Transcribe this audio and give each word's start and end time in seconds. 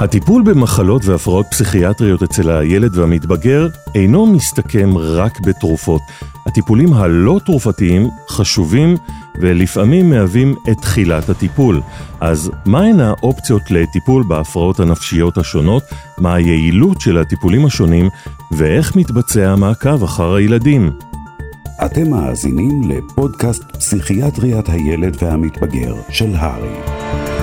הטיפול 0.00 0.42
במחלות 0.42 1.04
והפרעות 1.04 1.46
פסיכיאטריות 1.50 2.22
אצל 2.22 2.50
הילד 2.50 2.98
והמתבגר 2.98 3.68
אינו 3.94 4.26
מסתכם 4.26 4.98
רק 4.98 5.40
בתרופות. 5.40 6.00
הטיפולים 6.46 6.92
הלא 6.92 7.40
תרופתיים 7.46 8.08
חשובים 8.28 8.96
ולפעמים 9.40 10.10
מהווים 10.10 10.54
את 10.70 10.76
תחילת 10.80 11.28
הטיפול. 11.28 11.80
אז 12.20 12.50
מהן 12.66 13.00
האופציות 13.00 13.70
לטיפול 13.70 14.24
בהפרעות 14.28 14.80
הנפשיות 14.80 15.38
השונות, 15.38 15.82
מה 16.18 16.34
היעילות 16.34 17.00
של 17.00 17.18
הטיפולים 17.18 17.66
השונים 17.66 18.08
ואיך 18.52 18.96
מתבצע 18.96 19.50
המעקב 19.50 20.02
אחר 20.02 20.34
הילדים. 20.34 20.90
אתם 21.84 22.10
מאזינים 22.10 22.82
לפודקאסט 22.90 23.62
פסיכיאטריית 23.62 24.68
הילד 24.68 25.16
והמתבגר 25.22 25.94
של 26.10 26.34
הרי. 26.34 27.39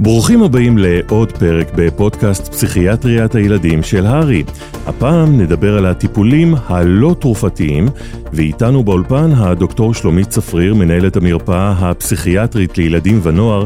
ברוכים 0.00 0.42
הבאים 0.42 0.78
לעוד 0.78 1.32
פרק 1.32 1.72
בפודקאסט 1.76 2.48
פסיכיאטריית 2.48 3.34
הילדים 3.34 3.82
של 3.82 4.06
הארי. 4.06 4.44
הפעם 4.86 5.40
נדבר 5.40 5.78
על 5.78 5.86
הטיפולים 5.86 6.54
הלא 6.66 7.16
תרופתיים, 7.20 7.88
ואיתנו 8.32 8.84
באולפן 8.84 9.30
הדוקטור 9.32 9.94
שלומית 9.94 10.28
צפריר, 10.28 10.74
מנהלת 10.74 11.16
המרפאה 11.16 11.70
הפסיכיאטרית 11.70 12.78
לילדים 12.78 13.20
ונוער 13.22 13.64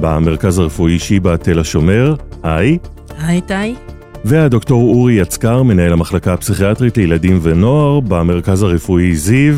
במרכז 0.00 0.58
הרפואי 0.58 0.98
שיבא 0.98 1.36
תל 1.36 1.58
השומר. 1.58 2.14
היי. 2.42 2.78
היי 3.18 3.40
טי. 3.40 3.74
והדוקטור 4.24 4.94
אורי 4.94 5.14
יצקר, 5.14 5.62
מנהל 5.62 5.92
המחלקה 5.92 6.32
הפסיכיאטרית 6.32 6.96
לילדים 6.96 7.38
ונוער 7.42 8.00
במרכז 8.00 8.62
הרפואי 8.62 9.14
זיו. 9.14 9.54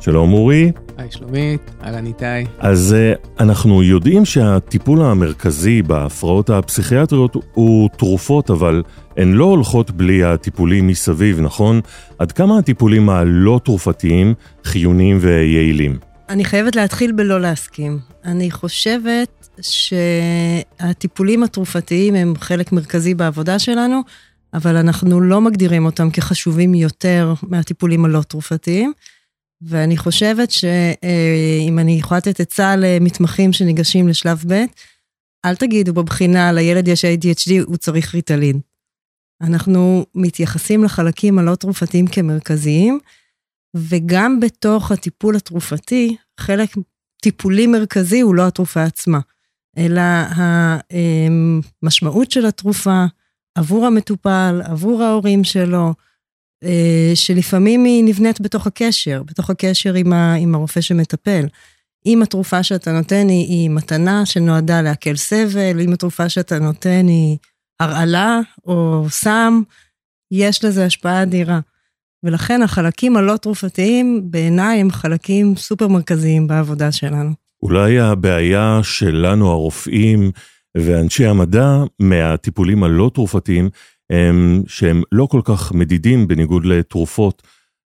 שלום 0.00 0.32
אורי. 0.32 0.72
היי 0.98 1.10
שלומית, 1.10 1.70
אהלן 1.84 2.06
איתי. 2.06 2.24
אז 2.58 2.94
אה, 2.98 3.12
אנחנו 3.40 3.82
יודעים 3.82 4.24
שהטיפול 4.24 5.02
המרכזי 5.02 5.82
בהפרעות 5.82 6.50
הפסיכיאטריות 6.50 7.36
הוא 7.54 7.88
תרופות, 7.96 8.50
אבל 8.50 8.82
הן 9.16 9.32
לא 9.32 9.44
הולכות 9.44 9.90
בלי 9.90 10.24
הטיפולים 10.24 10.86
מסביב, 10.86 11.40
נכון? 11.40 11.80
עד 12.18 12.32
כמה 12.32 12.58
הטיפולים 12.58 13.10
הלא 13.10 13.60
תרופתיים 13.64 14.34
חיוניים 14.64 15.18
ויעילים? 15.20 15.98
אני 16.28 16.44
חייבת 16.44 16.76
להתחיל 16.76 17.12
בלא 17.12 17.40
להסכים. 17.40 17.98
אני 18.24 18.50
חושבת 18.50 19.48
שהטיפולים 19.60 21.42
התרופתיים 21.42 22.14
הם 22.14 22.34
חלק 22.40 22.72
מרכזי 22.72 23.14
בעבודה 23.14 23.58
שלנו, 23.58 24.00
אבל 24.54 24.76
אנחנו 24.76 25.20
לא 25.20 25.40
מגדירים 25.40 25.84
אותם 25.84 26.10
כחשובים 26.10 26.74
יותר 26.74 27.34
מהטיפולים 27.42 28.04
הלא 28.04 28.20
תרופתיים. 28.22 28.92
ואני 29.62 29.96
חושבת 29.96 30.50
שאם 30.50 31.78
אני 31.78 31.92
יכולה 31.92 32.18
לתת 32.18 32.40
עצה 32.40 32.76
למתמחים 32.76 33.52
שניגשים 33.52 34.08
לשלב 34.08 34.44
ב', 34.48 34.64
אל 35.44 35.56
תגידו 35.56 35.92
בבחינה 35.92 36.52
לילד 36.52 36.88
יש 36.88 37.04
ADHD, 37.04 37.52
הוא 37.66 37.76
צריך 37.76 38.14
ריטלין. 38.14 38.60
אנחנו 39.40 40.06
מתייחסים 40.14 40.84
לחלקים 40.84 41.38
הלא 41.38 41.54
תרופתיים 41.54 42.06
כמרכזיים, 42.06 42.98
וגם 43.76 44.40
בתוך 44.40 44.92
הטיפול 44.92 45.36
התרופתי, 45.36 46.16
חלק 46.40 46.70
טיפולי 47.22 47.66
מרכזי 47.66 48.20
הוא 48.20 48.34
לא 48.34 48.46
התרופה 48.46 48.82
עצמה, 48.82 49.20
אלא 49.78 50.00
המשמעות 51.82 52.30
של 52.30 52.46
התרופה 52.46 53.04
עבור 53.54 53.86
המטופל, 53.86 54.60
עבור 54.64 55.02
ההורים 55.02 55.44
שלו, 55.44 55.86
אה, 55.86 56.07
שלפעמים 57.14 57.84
היא 57.84 58.04
נבנית 58.04 58.40
בתוך 58.40 58.66
הקשר, 58.66 59.22
בתוך 59.22 59.50
הקשר 59.50 59.94
עם, 59.94 60.12
ה, 60.12 60.34
עם 60.34 60.54
הרופא 60.54 60.80
שמטפל. 60.80 61.46
אם 62.06 62.22
התרופה 62.22 62.62
שאתה 62.62 62.92
נותן 62.92 63.28
היא, 63.28 63.46
היא 63.46 63.70
מתנה 63.70 64.26
שנועדה 64.26 64.82
להקל 64.82 65.16
סבל, 65.16 65.80
אם 65.80 65.92
התרופה 65.92 66.28
שאתה 66.28 66.58
נותן 66.58 67.06
היא 67.08 67.36
הרעלה 67.80 68.40
או 68.66 69.06
סם, 69.10 69.62
יש 70.30 70.64
לזה 70.64 70.84
השפעה 70.84 71.22
אדירה. 71.22 71.60
ולכן 72.22 72.62
החלקים 72.62 73.16
הלא 73.16 73.36
תרופתיים 73.36 74.22
בעיניי 74.24 74.80
הם 74.80 74.90
חלקים 74.90 75.56
סופר 75.56 75.88
מרכזיים 75.88 76.46
בעבודה 76.46 76.92
שלנו. 76.92 77.30
אולי 77.62 77.98
הבעיה 77.98 78.80
שלנו 78.82 79.50
הרופאים 79.50 80.30
ואנשי 80.76 81.26
המדע 81.26 81.76
מהטיפולים 81.98 82.84
הלא 82.84 83.10
תרופתיים 83.14 83.70
שהם 84.66 85.02
לא 85.12 85.26
כל 85.26 85.40
כך 85.44 85.72
מדידים 85.72 86.28
בניגוד 86.28 86.64
לתרופות, 86.64 87.42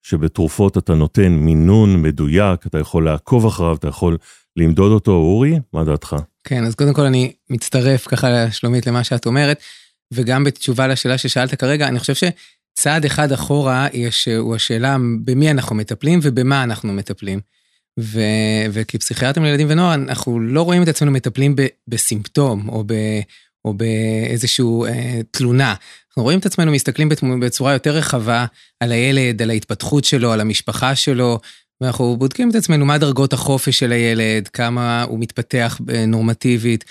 שבתרופות 0.02 0.78
אתה 0.78 0.94
נותן 0.94 1.32
מינון 1.32 2.02
מדויק, 2.02 2.66
אתה 2.66 2.78
יכול 2.78 3.04
לעקוב 3.04 3.46
אחריו, 3.46 3.74
אתה 3.74 3.88
יכול 3.88 4.18
למדוד 4.56 4.92
אותו. 4.92 5.12
אורי, 5.12 5.58
מה 5.72 5.84
דעתך? 5.84 6.16
כן, 6.44 6.64
אז 6.64 6.74
קודם 6.74 6.94
כל 6.94 7.02
אני 7.02 7.32
מצטרף 7.50 8.08
ככה 8.08 8.50
שלומית 8.50 8.86
למה 8.86 9.04
שאת 9.04 9.26
אומרת, 9.26 9.60
וגם 10.14 10.44
בתשובה 10.44 10.86
לשאלה 10.86 11.18
ששאלת 11.18 11.54
כרגע, 11.54 11.88
אני 11.88 11.98
חושב 11.98 12.14
שצעד 12.14 13.04
אחד 13.04 13.32
אחורה 13.32 13.86
יש, 13.92 14.28
הוא 14.28 14.54
השאלה 14.54 14.96
במי 15.24 15.50
אנחנו 15.50 15.76
מטפלים 15.76 16.20
ובמה 16.22 16.62
אנחנו 16.62 16.92
מטפלים. 16.92 17.40
ו, 18.00 18.20
וכפסיכיאטרים 18.72 19.44
לילדים 19.46 19.66
ונוער, 19.70 19.94
אנחנו 19.94 20.40
לא 20.40 20.62
רואים 20.62 20.82
את 20.82 20.88
עצמנו 20.88 21.10
מטפלים 21.10 21.56
ב, 21.56 21.66
בסימפטום 21.88 22.68
או, 22.68 22.84
ב, 22.86 22.94
או 23.68 23.74
באיזושהי 23.74 24.64
אה, 24.88 25.20
תלונה. 25.30 25.74
אנחנו 26.08 26.22
רואים 26.22 26.38
את 26.38 26.46
עצמנו 26.46 26.72
מסתכלים 26.72 27.08
בצורה 27.40 27.72
יותר 27.72 27.90
רחבה 27.90 28.46
על 28.80 28.92
הילד, 28.92 29.42
על 29.42 29.50
ההתפתחות 29.50 30.04
שלו, 30.04 30.32
על 30.32 30.40
המשפחה 30.40 30.94
שלו, 30.94 31.40
ואנחנו 31.80 32.16
בודקים 32.16 32.50
את 32.50 32.54
עצמנו 32.54 32.86
מה 32.86 32.98
דרגות 32.98 33.32
החופש 33.32 33.78
של 33.78 33.92
הילד, 33.92 34.48
כמה 34.48 35.02
הוא 35.02 35.18
מתפתח 35.18 35.80
אה, 35.90 36.06
נורמטיבית. 36.06 36.84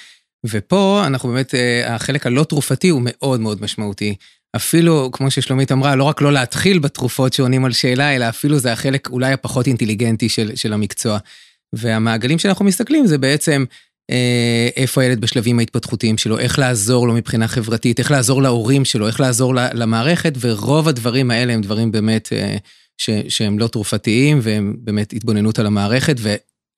ופה 0.46 1.04
אנחנו 1.08 1.30
באמת, 1.30 1.56
אה, 1.56 1.96
החלק 1.96 2.28
הלא 2.28 2.44
תרופתי 2.44 2.90
הוא 2.90 3.02
מאוד 3.04 3.40
מאוד 3.40 3.62
משמעותי. 3.62 4.16
אפילו, 4.56 5.10
כמו 5.14 5.32
ששלומית 5.32 5.72
אמרה, 5.72 5.96
לא 5.96 6.04
רק 6.04 6.22
לא 6.22 6.34
להתחיל 6.34 6.80
בתרופות 6.80 7.34
שעונים 7.34 7.66
על 7.66 7.72
שאלה, 7.72 8.16
אלא 8.16 8.30
אפילו 8.30 8.60
זה 8.60 8.72
החלק 8.72 9.10
אולי 9.10 9.34
הפחות 9.34 9.68
אינטליגנטי 9.68 10.30
של, 10.30 10.56
של 10.56 10.74
המקצוע. 10.74 11.18
והמעגלים 11.74 12.40
שאנחנו 12.40 12.66
מסתכלים 12.66 13.08
זה 13.08 13.18
בעצם 13.18 13.66
איפה 14.75 15.01
הילד 15.01 15.22
בשלבים 15.22 15.59
ההתפתחותיים 15.59 16.18
שלו, 16.18 16.40
איך 16.40 16.59
לעזור 16.59 17.07
לו 17.07 17.13
מבחינה 17.13 17.47
חברתית, 17.47 18.00
איך 18.00 18.12
לעזור 18.12 18.41
להורים 18.41 18.85
שלו, 18.85 19.07
איך 19.07 19.19
לעזור 19.19 19.56
למערכת, 19.56 20.34
ורוב 20.40 20.88
הדברים 20.88 21.31
האלה 21.31 21.53
הם 21.53 21.62
דברים 21.62 21.91
באמת 21.91 22.29
אה, 22.34 22.57
שהם 23.28 23.59
לא 23.59 23.68
תרופתיים, 23.68 24.40
והם 24.41 24.75
באמת 24.79 25.13
התבוננות 25.13 25.59
על 25.59 25.66
המערכת, 25.66 26.16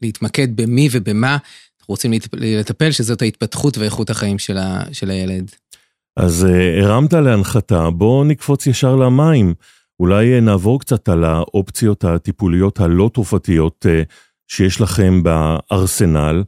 ולהתמקד 0.01 0.55
במי 0.55 0.89
ובמה 0.91 1.37
אנחנו 1.79 1.91
רוצים 1.93 2.13
לטפל, 2.33 2.91
שזאת 2.91 3.21
ההתפתחות 3.21 3.77
ואיכות 3.77 4.09
החיים 4.09 4.39
של, 4.39 4.57
ה, 4.57 4.83
של 4.91 5.09
הילד. 5.09 5.51
אז 6.17 6.45
אה, 6.45 6.83
הרמת 6.83 7.13
להנחתה, 7.13 7.89
בואו 7.89 8.23
נקפוץ 8.23 8.67
ישר 8.67 8.95
למים. 8.95 9.53
אולי 9.99 10.41
נעבור 10.41 10.79
קצת 10.79 11.09
על 11.09 11.23
האופציות 11.23 12.03
הטיפוליות 12.03 12.79
הלא 12.79 13.09
תרופתיות 13.13 13.85
שיש 14.47 14.81
לכם 14.81 15.23
בארסנל. 15.23 16.43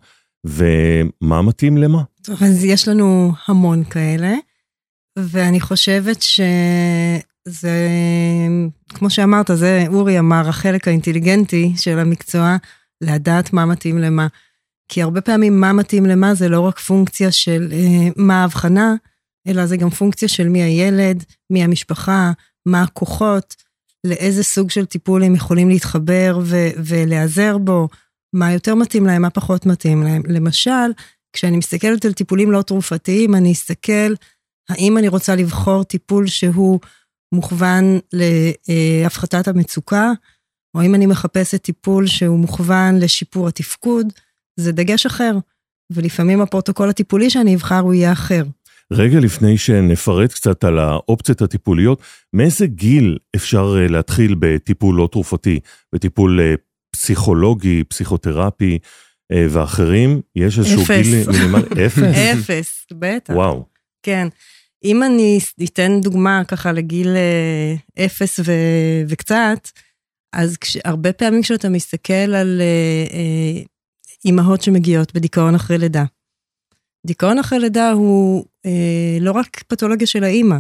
ומה 0.45 1.41
מתאים 1.41 1.77
למה? 1.77 2.01
טוב, 2.21 2.43
אז 2.43 2.63
יש 2.63 2.87
לנו 2.87 3.31
המון 3.47 3.83
כאלה, 3.83 4.33
ואני 5.19 5.59
חושבת 5.59 6.21
שזה, 6.21 7.89
כמו 8.89 9.09
שאמרת, 9.09 9.51
זה 9.53 9.85
אורי 9.87 10.19
אמר, 10.19 10.49
החלק 10.49 10.87
האינטליגנטי 10.87 11.73
של 11.77 11.99
המקצוע, 11.99 12.55
לדעת 13.01 13.53
מה 13.53 13.65
מתאים 13.65 13.97
למה. 13.97 14.27
כי 14.87 15.01
הרבה 15.01 15.21
פעמים 15.21 15.59
מה 15.61 15.73
מתאים 15.73 16.05
למה 16.05 16.33
זה 16.33 16.49
לא 16.49 16.59
רק 16.59 16.79
פונקציה 16.79 17.31
של 17.31 17.67
אה, 17.71 18.09
מה 18.15 18.41
ההבחנה, 18.41 18.95
אלא 19.47 19.65
זה 19.65 19.77
גם 19.77 19.89
פונקציה 19.89 20.27
של 20.27 20.49
מי 20.49 20.63
הילד, 20.63 21.23
מי 21.49 21.63
המשפחה, 21.63 22.31
מה 22.65 22.81
הכוחות, 22.81 23.55
לאיזה 24.03 24.43
סוג 24.43 24.69
של 24.69 24.85
טיפול 24.85 25.23
הם 25.23 25.35
יכולים 25.35 25.69
להתחבר 25.69 26.39
ו- 26.43 26.69
ולהיעזר 26.77 27.57
בו, 27.57 27.87
מה 28.33 28.53
יותר 28.53 28.75
מתאים 28.75 29.05
להם, 29.05 29.21
מה 29.21 29.29
פחות 29.29 29.65
מתאים 29.65 30.03
להם. 30.03 30.21
למשל, 30.27 30.91
כשאני 31.33 31.57
מסתכלת 31.57 32.05
על 32.05 32.13
טיפולים 32.13 32.51
לא 32.51 32.61
תרופתיים, 32.61 33.35
אני 33.35 33.51
אסתכל 33.51 34.13
האם 34.69 34.97
אני 34.97 35.07
רוצה 35.07 35.35
לבחור 35.35 35.83
טיפול 35.83 36.27
שהוא 36.27 36.79
מוכוון 37.33 37.99
להפחתת 38.13 39.47
המצוקה, 39.47 40.11
או 40.75 40.81
אם 40.81 40.95
אני 40.95 41.05
מחפשת 41.05 41.63
טיפול 41.63 42.07
שהוא 42.07 42.39
מוכוון 42.39 42.99
לשיפור 42.99 43.47
התפקוד, 43.47 44.07
זה 44.59 44.71
דגש 44.71 45.05
אחר. 45.05 45.37
ולפעמים 45.91 46.41
הפרוטוקול 46.41 46.89
הטיפולי 46.89 47.29
שאני 47.29 47.55
אבחר 47.55 47.79
הוא 47.79 47.93
יהיה 47.93 48.11
אחר. 48.11 48.43
רגע 48.91 49.19
לפני 49.19 49.57
שנפרט 49.57 50.33
קצת 50.33 50.63
על 50.63 50.79
האופציות 50.79 51.41
הטיפוליות, 51.41 52.01
מאיזה 52.33 52.67
גיל 52.67 53.17
אפשר 53.35 53.75
אה, 53.77 53.87
להתחיל 53.87 54.35
בטיפול 54.39 54.95
לא 54.95 55.09
תרופתי, 55.11 55.59
בטיפול 55.93 56.39
אה, 56.41 56.55
פסיכולוגי, 57.01 57.83
פסיכותרפי 57.83 58.79
אה, 59.31 59.45
ואחרים, 59.49 60.21
יש 60.35 60.59
איזשהו 60.59 60.81
אפס. 60.81 61.07
גיל 61.07 61.29
מינימלי? 61.31 61.85
אפס? 61.85 62.17
אפס, 62.39 62.85
בטח. 62.93 63.33
וואו. 63.33 63.65
כן. 64.03 64.27
אם 64.83 65.03
אני 65.03 65.39
אתן 65.63 66.01
דוגמה 66.01 66.41
ככה 66.47 66.71
לגיל 66.71 67.07
אה, 67.07 68.05
אפס 68.05 68.39
ו, 68.39 68.51
וקצת, 69.07 69.69
אז 70.33 70.57
כש, 70.57 70.77
הרבה 70.85 71.13
פעמים 71.13 71.41
כשאתה 71.41 71.69
מסתכל 71.69 72.13
על 72.13 72.61
אה, 72.61 73.61
אימהות 74.25 74.61
שמגיעות 74.61 75.13
בדיכאון 75.13 75.55
אחרי 75.55 75.77
לידה. 75.77 76.03
דיכאון 77.07 77.39
אחרי 77.39 77.59
לידה 77.59 77.91
הוא 77.91 78.45
אה, 78.65 79.17
לא 79.21 79.31
רק 79.31 79.63
פתולוגיה 79.67 80.07
של 80.07 80.23
האימא, 80.23 80.57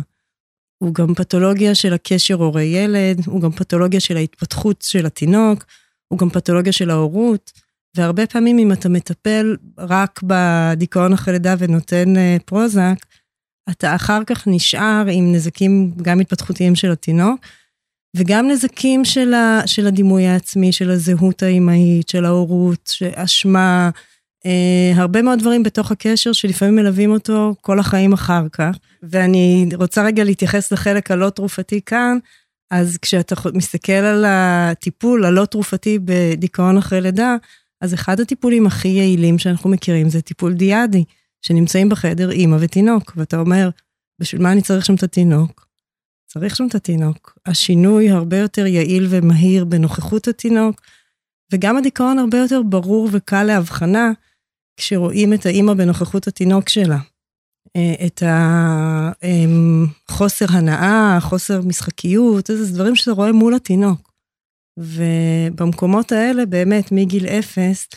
הוא 0.77 0.93
גם 0.93 1.13
פתולוגיה 1.15 1.75
של 1.75 1.93
הקשר 1.93 2.33
הורה-ילד, 2.33 3.21
הוא 3.25 3.41
גם 3.41 3.51
פתולוגיה 3.51 3.99
של 3.99 4.17
ההתפתחות 4.17 4.81
של 4.81 5.05
התינוק, 5.05 5.65
הוא 6.11 6.19
גם 6.19 6.29
פתולוגיה 6.29 6.73
של 6.73 6.89
ההורות, 6.89 7.51
והרבה 7.95 8.27
פעמים 8.27 8.59
אם 8.59 8.71
אתה 8.71 8.89
מטפל 8.89 9.55
רק 9.77 10.19
בדיכאון 10.23 11.13
אחרי 11.13 11.33
לידה 11.33 11.55
ונותן 11.59 12.17
אה, 12.17 12.37
פרוזק, 12.45 12.95
אתה 13.69 13.95
אחר 13.95 14.21
כך 14.27 14.47
נשאר 14.47 15.03
עם 15.11 15.31
נזקים 15.31 15.91
גם 16.01 16.19
התפתחותיים 16.19 16.75
של 16.75 16.91
התינוק, 16.91 17.39
וגם 18.17 18.47
נזקים 18.47 19.05
של, 19.05 19.33
ה, 19.33 19.61
של 19.65 19.87
הדימוי 19.87 20.27
העצמי, 20.27 20.71
של 20.71 20.89
הזהות 20.89 21.43
האימהית, 21.43 22.09
של 22.09 22.25
ההורות, 22.25 22.91
אשמה, 23.15 23.89
אה, 24.45 24.91
הרבה 24.95 25.21
מאוד 25.21 25.39
דברים 25.39 25.63
בתוך 25.63 25.91
הקשר 25.91 26.33
שלפעמים 26.33 26.75
מלווים 26.75 27.11
אותו 27.11 27.55
כל 27.61 27.79
החיים 27.79 28.13
אחר 28.13 28.49
כך. 28.51 28.75
ואני 29.03 29.69
רוצה 29.75 30.03
רגע 30.03 30.23
להתייחס 30.23 30.71
לחלק 30.71 31.11
הלא 31.11 31.29
תרופתי 31.29 31.81
כאן, 31.85 32.17
אז 32.71 32.97
כשאתה 32.97 33.35
מסתכל 33.53 33.91
על 33.91 34.25
הטיפול 34.27 35.25
הלא 35.25 35.45
תרופתי 35.45 35.99
בדיכאון 36.05 36.77
אחרי 36.77 37.01
לידה, 37.01 37.35
אז 37.81 37.93
אחד 37.93 38.19
הטיפולים 38.19 38.67
הכי 38.67 38.87
יעילים 38.87 39.39
שאנחנו 39.39 39.69
מכירים 39.69 40.09
זה 40.09 40.21
טיפול 40.21 40.53
דיאדי, 40.53 41.03
שנמצאים 41.41 41.89
בחדר 41.89 42.31
אימא 42.31 42.57
ותינוק, 42.59 43.13
ואתה 43.15 43.37
אומר, 43.37 43.69
בשביל 44.21 44.41
מה 44.41 44.51
אני 44.51 44.61
צריך 44.61 44.85
שם 44.85 44.95
את 44.95 45.03
התינוק? 45.03 45.67
צריך 46.27 46.55
שם 46.55 46.67
את 46.67 46.75
התינוק. 46.75 47.37
השינוי 47.45 48.09
הרבה 48.09 48.37
יותר 48.37 48.65
יעיל 48.65 49.07
ומהיר 49.09 49.65
בנוכחות 49.65 50.27
התינוק, 50.27 50.81
וגם 51.53 51.77
הדיכאון 51.77 52.19
הרבה 52.19 52.37
יותר 52.37 52.61
ברור 52.69 53.09
וקל 53.11 53.43
להבחנה 53.43 54.11
כשרואים 54.77 55.33
את 55.33 55.45
האימא 55.45 55.73
בנוכחות 55.73 56.27
התינוק 56.27 56.69
שלה. 56.69 56.97
אה, 57.75 58.05
את 58.05 58.23
החוסר 60.09 60.45
אמ, 60.49 60.55
הנאה, 60.55 61.17
חוסר 61.21 61.61
משחקיות, 61.61 62.49
איזה 62.49 62.73
דברים 62.73 62.95
שאתה 62.95 63.11
רואה 63.11 63.31
מול 63.31 63.53
התינוק. 63.53 64.11
ובמקומות 64.77 66.11
האלה, 66.11 66.45
באמת, 66.45 66.91
מגיל 66.91 67.25
אפס, 67.25 67.87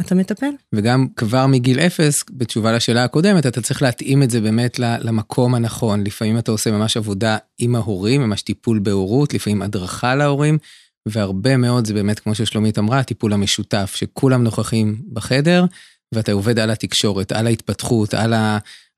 אתה 0.00 0.14
מטפל. 0.14 0.50
וגם 0.74 1.06
כבר 1.16 1.46
מגיל 1.46 1.80
אפס, 1.80 2.24
בתשובה 2.30 2.72
לשאלה 2.72 3.04
הקודמת, 3.04 3.46
אתה 3.46 3.60
צריך 3.60 3.82
להתאים 3.82 4.22
את 4.22 4.30
זה 4.30 4.40
באמת 4.40 4.78
למקום 4.78 5.54
הנכון. 5.54 6.04
לפעמים 6.04 6.38
אתה 6.38 6.50
עושה 6.50 6.70
ממש 6.70 6.96
עבודה 6.96 7.36
עם 7.58 7.74
ההורים, 7.74 8.20
ממש 8.20 8.42
טיפול 8.42 8.78
בהורות, 8.78 9.34
לפעמים 9.34 9.62
הדרכה 9.62 10.14
להורים, 10.14 10.58
והרבה 11.08 11.56
מאוד 11.56 11.86
זה 11.86 11.94
באמת, 11.94 12.20
כמו 12.20 12.34
ששלומית 12.34 12.78
אמרה, 12.78 12.98
הטיפול 12.98 13.32
המשותף, 13.32 13.92
שכולם 13.96 14.44
נוכחים 14.44 15.02
בחדר, 15.12 15.64
ואתה 16.14 16.32
עובד 16.32 16.58
על 16.58 16.70
התקשורת, 16.70 17.32
על 17.32 17.46
ההתפתחות, 17.46 18.14
על 18.14 18.34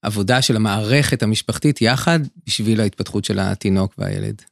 העבודה 0.03 0.43
של 0.43 0.57
המערכת 0.57 1.23
המשפחתית 1.23 1.83
יחד, 1.83 2.21
בשביל 2.47 2.81
ההתפתחות 2.81 3.25
של 3.25 3.39
התינוק 3.39 3.95
והילד. 3.99 4.43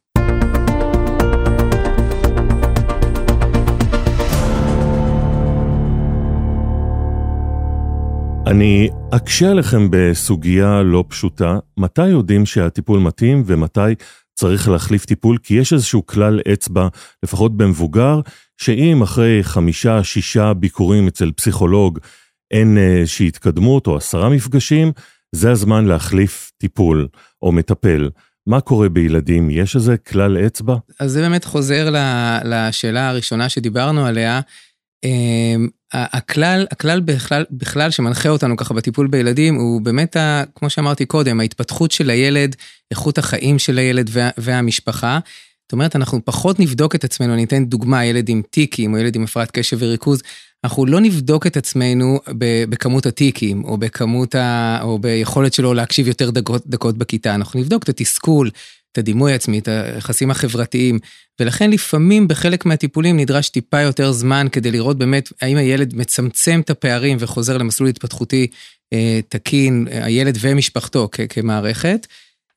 אני 8.47 8.89
אקשה 9.15 9.51
עליכם 9.51 9.87
בסוגיה 9.91 10.81
לא 10.83 11.03
פשוטה, 11.07 11.59
מתי 11.77 12.07
יודעים 12.07 12.45
שהטיפול 12.45 12.99
מתאים 12.99 13.43
ומתי 13.45 13.79
צריך 14.33 14.69
להחליף 14.69 15.05
טיפול? 15.05 15.37
כי 15.43 15.53
יש 15.53 15.73
איזשהו 15.73 16.05
כלל 16.05 16.39
אצבע, 16.53 16.87
לפחות 17.23 17.57
במבוגר, 17.57 18.19
שאם 18.57 19.01
אחרי 19.01 19.39
חמישה, 19.43 20.03
שישה 20.03 20.53
ביקורים 20.53 21.07
אצל 21.07 21.31
פסיכולוג 21.31 21.99
אין 22.51 22.77
איזושהי 22.77 23.27
התקדמות 23.27 23.87
או 23.87 23.97
עשרה 23.97 24.29
מפגשים, 24.29 24.91
זה 25.37 25.51
הזמן 25.51 25.85
להחליף 25.85 26.51
טיפול 26.57 27.07
או 27.41 27.51
מטפל. 27.51 28.09
מה 28.47 28.61
קורה 28.61 28.89
בילדים? 28.89 29.49
יש 29.49 29.75
איזה 29.75 29.97
כלל 29.97 30.37
אצבע? 30.37 30.75
אז 30.99 31.11
זה 31.11 31.21
באמת 31.21 31.45
חוזר 31.45 31.89
לשאלה 32.43 33.09
הראשונה 33.09 33.49
שדיברנו 33.49 34.05
עליה. 34.05 34.41
אמ, 35.03 35.67
הכלל, 35.93 36.65
הכלל 36.71 36.99
בכלל, 36.99 37.45
בכלל 37.51 37.91
שמנחה 37.91 38.29
אותנו 38.29 38.57
ככה 38.57 38.73
בטיפול 38.73 39.07
בילדים 39.07 39.55
הוא 39.55 39.81
באמת, 39.81 40.15
ה, 40.15 40.43
כמו 40.55 40.69
שאמרתי 40.69 41.05
קודם, 41.05 41.39
ההתפתחות 41.39 41.91
של 41.91 42.09
הילד, 42.09 42.55
איכות 42.91 43.17
החיים 43.17 43.59
של 43.59 43.77
הילד 43.77 44.09
וה, 44.13 44.29
והמשפחה. 44.37 45.19
זאת 45.65 45.73
אומרת, 45.73 45.95
אנחנו 45.95 46.25
פחות 46.25 46.59
נבדוק 46.59 46.95
את 46.95 47.03
עצמנו, 47.03 47.33
אני 47.33 47.43
אתן 47.43 47.65
דוגמה, 47.65 48.05
ילד 48.05 48.29
עם 48.29 48.41
טיקים 48.49 48.93
או 48.93 48.97
ילד 48.97 49.15
עם 49.15 49.23
הפרעת 49.23 49.51
קשב 49.51 49.77
וריכוז, 49.79 50.21
אנחנו 50.63 50.85
לא 50.85 51.01
נבדוק 51.01 51.47
את 51.47 51.57
עצמנו 51.57 52.19
בכמות 52.69 53.05
הטיקים 53.05 53.63
או 53.63 53.77
בכמות 53.77 54.35
ה... 54.35 54.79
או 54.81 54.99
ביכולת 54.99 55.53
שלו 55.53 55.73
להקשיב 55.73 56.07
יותר 56.07 56.29
דקות, 56.29 56.67
דקות 56.67 56.97
בכיתה, 56.97 57.35
אנחנו 57.35 57.59
נבדוק 57.59 57.83
את 57.83 57.89
התסכול, 57.89 58.49
את 58.91 58.97
הדימוי 58.97 59.31
העצמי, 59.31 59.59
את 59.59 59.67
היחסים 59.67 60.31
החברתיים, 60.31 60.99
ולכן 61.39 61.71
לפעמים 61.71 62.27
בחלק 62.27 62.65
מהטיפולים 62.65 63.17
נדרש 63.17 63.49
טיפה 63.49 63.81
יותר 63.81 64.11
זמן 64.11 64.47
כדי 64.51 64.71
לראות 64.71 64.97
באמת 64.97 65.29
האם 65.41 65.57
הילד 65.57 65.95
מצמצם 65.95 66.59
את 66.59 66.69
הפערים 66.69 67.17
וחוזר 67.19 67.57
למסלול 67.57 67.89
התפתחותי 67.89 68.47
אה, 68.93 69.19
תקין, 69.29 69.87
הילד 69.91 70.37
ומשפחתו 70.41 71.09
כמערכת. 71.29 72.07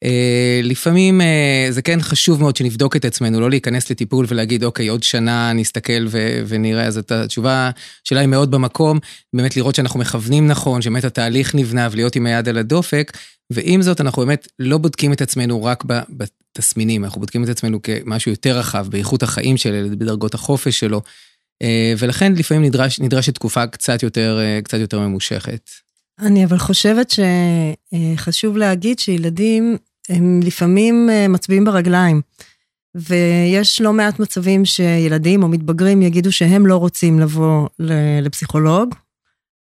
אה, 0.04 0.60
לפעמים 0.62 1.20
אה, 1.20 1.66
זה 1.70 1.82
כן 1.82 2.00
חשוב 2.00 2.40
מאוד 2.40 2.56
שנבדוק 2.56 2.96
את 2.96 3.04
עצמנו, 3.04 3.40
לא 3.40 3.50
להיכנס 3.50 3.90
לטיפול 3.90 4.26
ולהגיד, 4.28 4.64
אוקיי, 4.64 4.88
עוד 4.88 5.02
שנה 5.02 5.52
נסתכל 5.52 6.06
ונראה. 6.46 6.84
אז 6.84 6.98
את 6.98 7.12
התשובה 7.12 7.70
שלה 8.04 8.20
היא 8.20 8.28
מאוד 8.28 8.50
במקום, 8.50 8.98
באמת 9.32 9.56
לראות 9.56 9.74
שאנחנו 9.74 10.00
מכוונים 10.00 10.46
נכון, 10.46 10.82
שבאמת 10.82 11.04
התהליך 11.04 11.54
נבנה 11.54 11.88
ולהיות 11.90 12.16
עם 12.16 12.26
היד 12.26 12.48
על 12.48 12.58
הדופק, 12.58 13.12
ועם 13.50 13.82
זאת 13.82 14.00
אנחנו 14.00 14.26
באמת 14.26 14.48
לא 14.58 14.78
בודקים 14.78 15.12
את 15.12 15.20
עצמנו 15.20 15.64
רק 15.64 15.84
בתסמינים, 16.08 17.04
אנחנו 17.04 17.20
בודקים 17.20 17.44
את 17.44 17.48
עצמנו 17.48 17.82
כמשהו 17.82 18.30
יותר 18.30 18.58
רחב, 18.58 18.86
באיכות 18.90 19.22
החיים 19.22 19.56
של 19.56 19.74
ילד, 19.74 19.98
בדרגות 19.98 20.34
החופש 20.34 20.80
שלו, 20.80 21.02
אה, 21.62 21.94
ולכן 21.98 22.32
לפעמים 22.32 22.64
נדרש, 22.64 23.00
נדרשת 23.00 23.34
תקופה 23.34 23.66
קצת 23.66 24.02
יותר, 24.02 24.38
קצת 24.64 24.78
יותר 24.78 25.00
ממושכת. 25.00 25.70
אני 26.18 26.44
אבל 26.44 26.58
חושבת 26.58 27.10
שחשוב 27.10 28.56
להגיד 28.56 28.98
שילדים 28.98 29.76
הם 30.10 30.40
לפעמים 30.44 31.10
אה, 31.10 31.28
מצביעים 31.28 31.64
ברגליים. 31.64 32.20
ויש 32.94 33.80
לא 33.80 33.92
מעט 33.92 34.18
מצבים 34.18 34.64
שילדים 34.64 35.42
או 35.42 35.48
מתבגרים 35.48 36.02
יגידו 36.02 36.32
שהם 36.32 36.66
לא 36.66 36.76
רוצים 36.76 37.20
לבוא 37.20 37.68
לפסיכולוג, 38.22 38.94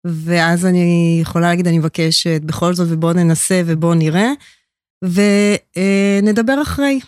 ואז 0.06 0.66
אני 0.66 1.20
יכולה 1.22 1.50
להגיד, 1.50 1.68
אני 1.68 1.80
מבקשת 1.80 2.42
בכל 2.46 2.74
זאת, 2.74 2.88
ובואו 2.92 3.14
ננסה 3.14 3.62
ובואו 3.66 3.94
נראה, 3.94 4.32
ונדבר 5.04 6.62
אחרי, 6.62 7.00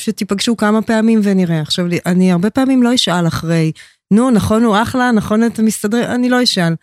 שתיפגשו 0.00 0.56
כמה 0.56 0.82
פעמים 0.82 1.20
ונראה. 1.22 1.60
עכשיו, 1.60 1.86
אני 2.06 2.32
הרבה 2.32 2.50
פעמים 2.50 2.82
לא 2.82 2.94
אשאל 2.94 3.26
אחרי, 3.26 3.72
נו, 4.12 4.30
נכון 4.30 4.64
הוא 4.64 4.76
אחלה, 4.82 5.12
נכון 5.12 5.46
אתה 5.46 5.62
מסתדר, 5.62 6.14
אני 6.14 6.28
לא 6.28 6.42
אשאל. 6.42 6.74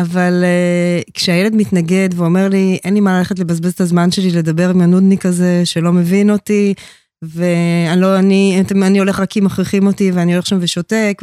אבל 0.00 0.44
uh, 0.44 1.10
כשהילד 1.14 1.54
מתנגד 1.54 2.08
ואומר 2.16 2.48
לי, 2.48 2.78
אין 2.84 2.94
לי 2.94 3.00
מה 3.00 3.18
ללכת 3.18 3.38
לבזבז 3.38 3.72
את 3.72 3.80
הזמן 3.80 4.10
שלי 4.10 4.30
לדבר 4.30 4.70
עם 4.70 4.80
הנודניק 4.80 5.26
הזה 5.26 5.62
שלא 5.64 5.92
מבין 5.92 6.30
אותי, 6.30 6.74
ואני 7.22 8.00
לא, 8.00 8.18
אני, 8.18 8.62
אני 8.82 8.98
הולך 8.98 9.20
רק 9.20 9.30
כי 9.30 9.40
מכריחים 9.40 9.86
אותי 9.86 10.10
ואני 10.10 10.32
הולך 10.34 10.46
שם 10.46 10.58
ושותק, 10.60 11.22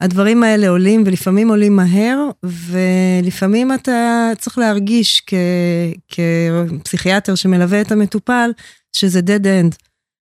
הדברים 0.00 0.42
האלה 0.42 0.68
עולים 0.68 1.02
ולפעמים 1.06 1.48
עולים 1.48 1.76
מהר, 1.76 2.18
ולפעמים 2.44 3.72
אתה 3.72 4.30
צריך 4.38 4.58
להרגיש 4.58 5.22
כ, 5.26 5.34
כפסיכיאטר 6.08 7.34
שמלווה 7.34 7.80
את 7.80 7.92
המטופל, 7.92 8.50
שזה 8.92 9.20
dead 9.20 9.44
end. 9.44 9.76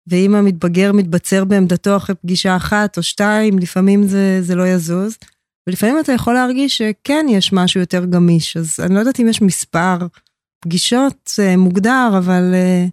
ואם 0.07 0.35
המתבגר 0.35 0.91
מתבצר 0.91 1.45
בעמדתו 1.45 1.97
אחרי 1.97 2.15
פגישה 2.15 2.55
אחת 2.55 2.97
או 2.97 3.03
שתיים, 3.03 3.59
לפעמים 3.59 4.03
זה, 4.03 4.41
זה 4.41 4.55
לא 4.55 4.67
יזוז. 4.67 5.17
ולפעמים 5.67 5.99
אתה 5.99 6.11
יכול 6.11 6.33
להרגיש 6.33 6.77
שכן 6.77 7.25
יש 7.29 7.53
משהו 7.53 7.79
יותר 7.79 8.05
גמיש, 8.05 8.57
אז 8.57 8.79
אני 8.79 8.93
לא 8.93 8.99
יודעת 8.99 9.19
אם 9.19 9.27
יש 9.27 9.41
מספר 9.41 9.97
פגישות 10.59 11.31
אה, 11.39 11.57
מוגדר, 11.57 12.09
אבל 12.17 12.53
uh, 12.53 12.89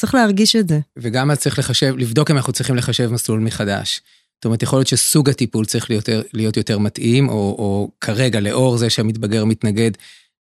צריך 0.00 0.14
להרגיש 0.14 0.56
את 0.56 0.68
זה. 0.68 0.80
וגם 0.96 1.30
אז 1.30 1.38
צריך 1.38 1.58
לחשב, 1.58 1.94
לבדוק 1.98 2.30
אם 2.30 2.36
אנחנו 2.36 2.52
צריכים 2.52 2.76
לחשב 2.76 3.10
מסלול 3.12 3.40
מחדש. 3.40 4.00
זאת 4.34 4.44
אומרת, 4.44 4.62
יכול 4.62 4.78
להיות 4.78 4.88
שסוג 4.88 5.30
הטיפול 5.30 5.64
צריך 5.64 5.90
להיות, 5.90 6.08
להיות 6.32 6.56
יותר 6.56 6.78
מתאים, 6.78 7.28
או, 7.28 7.34
או 7.34 7.90
כרגע, 8.00 8.40
לאור 8.40 8.76
זה 8.76 8.90
שהמתבגר 8.90 9.44
מתנגד, 9.44 9.90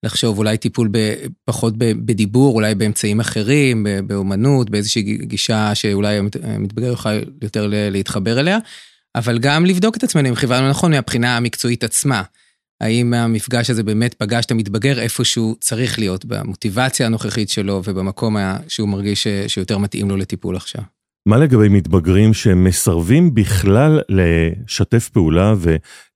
לחשוב 0.03 0.37
אולי 0.37 0.57
טיפול 0.57 0.89
ב, 0.91 1.13
פחות 1.45 1.73
ב, 1.77 1.91
בדיבור, 2.05 2.55
אולי 2.55 2.75
באמצעים 2.75 3.19
אחרים, 3.19 3.87
באומנות, 4.07 4.69
באיזושהי 4.69 5.01
גישה 5.01 5.75
שאולי 5.75 6.19
המתבגר 6.43 6.87
יוכל 6.87 7.19
יותר 7.41 7.67
להתחבר 7.69 8.39
אליה. 8.39 8.57
אבל 9.15 9.39
גם 9.39 9.65
לבדוק 9.65 9.97
את 9.97 10.03
עצמנו 10.03 10.29
אם 10.29 10.35
כיוונו 10.35 10.69
נכון 10.69 10.91
מהבחינה 10.91 11.37
המקצועית 11.37 11.83
עצמה. 11.83 12.23
האם 12.81 13.13
המפגש 13.13 13.69
הזה 13.69 13.83
באמת 13.83 14.13
פגש 14.13 14.45
את 14.45 14.51
המתבגר 14.51 14.99
איפה 14.99 15.23
שהוא 15.23 15.55
צריך 15.59 15.99
להיות, 15.99 16.25
במוטיבציה 16.25 17.05
הנוכחית 17.05 17.49
שלו 17.49 17.81
ובמקום 17.85 18.37
שהוא 18.67 18.89
מרגיש 18.89 19.27
שיותר 19.47 19.77
מתאים 19.77 20.09
לו 20.09 20.17
לטיפול 20.17 20.55
עכשיו. 20.55 20.81
מה 21.25 21.37
לגבי 21.37 21.69
מתבגרים 21.69 22.33
שמסרבים 22.33 23.33
בכלל 23.33 24.01
לשתף 24.09 25.09
פעולה 25.09 25.53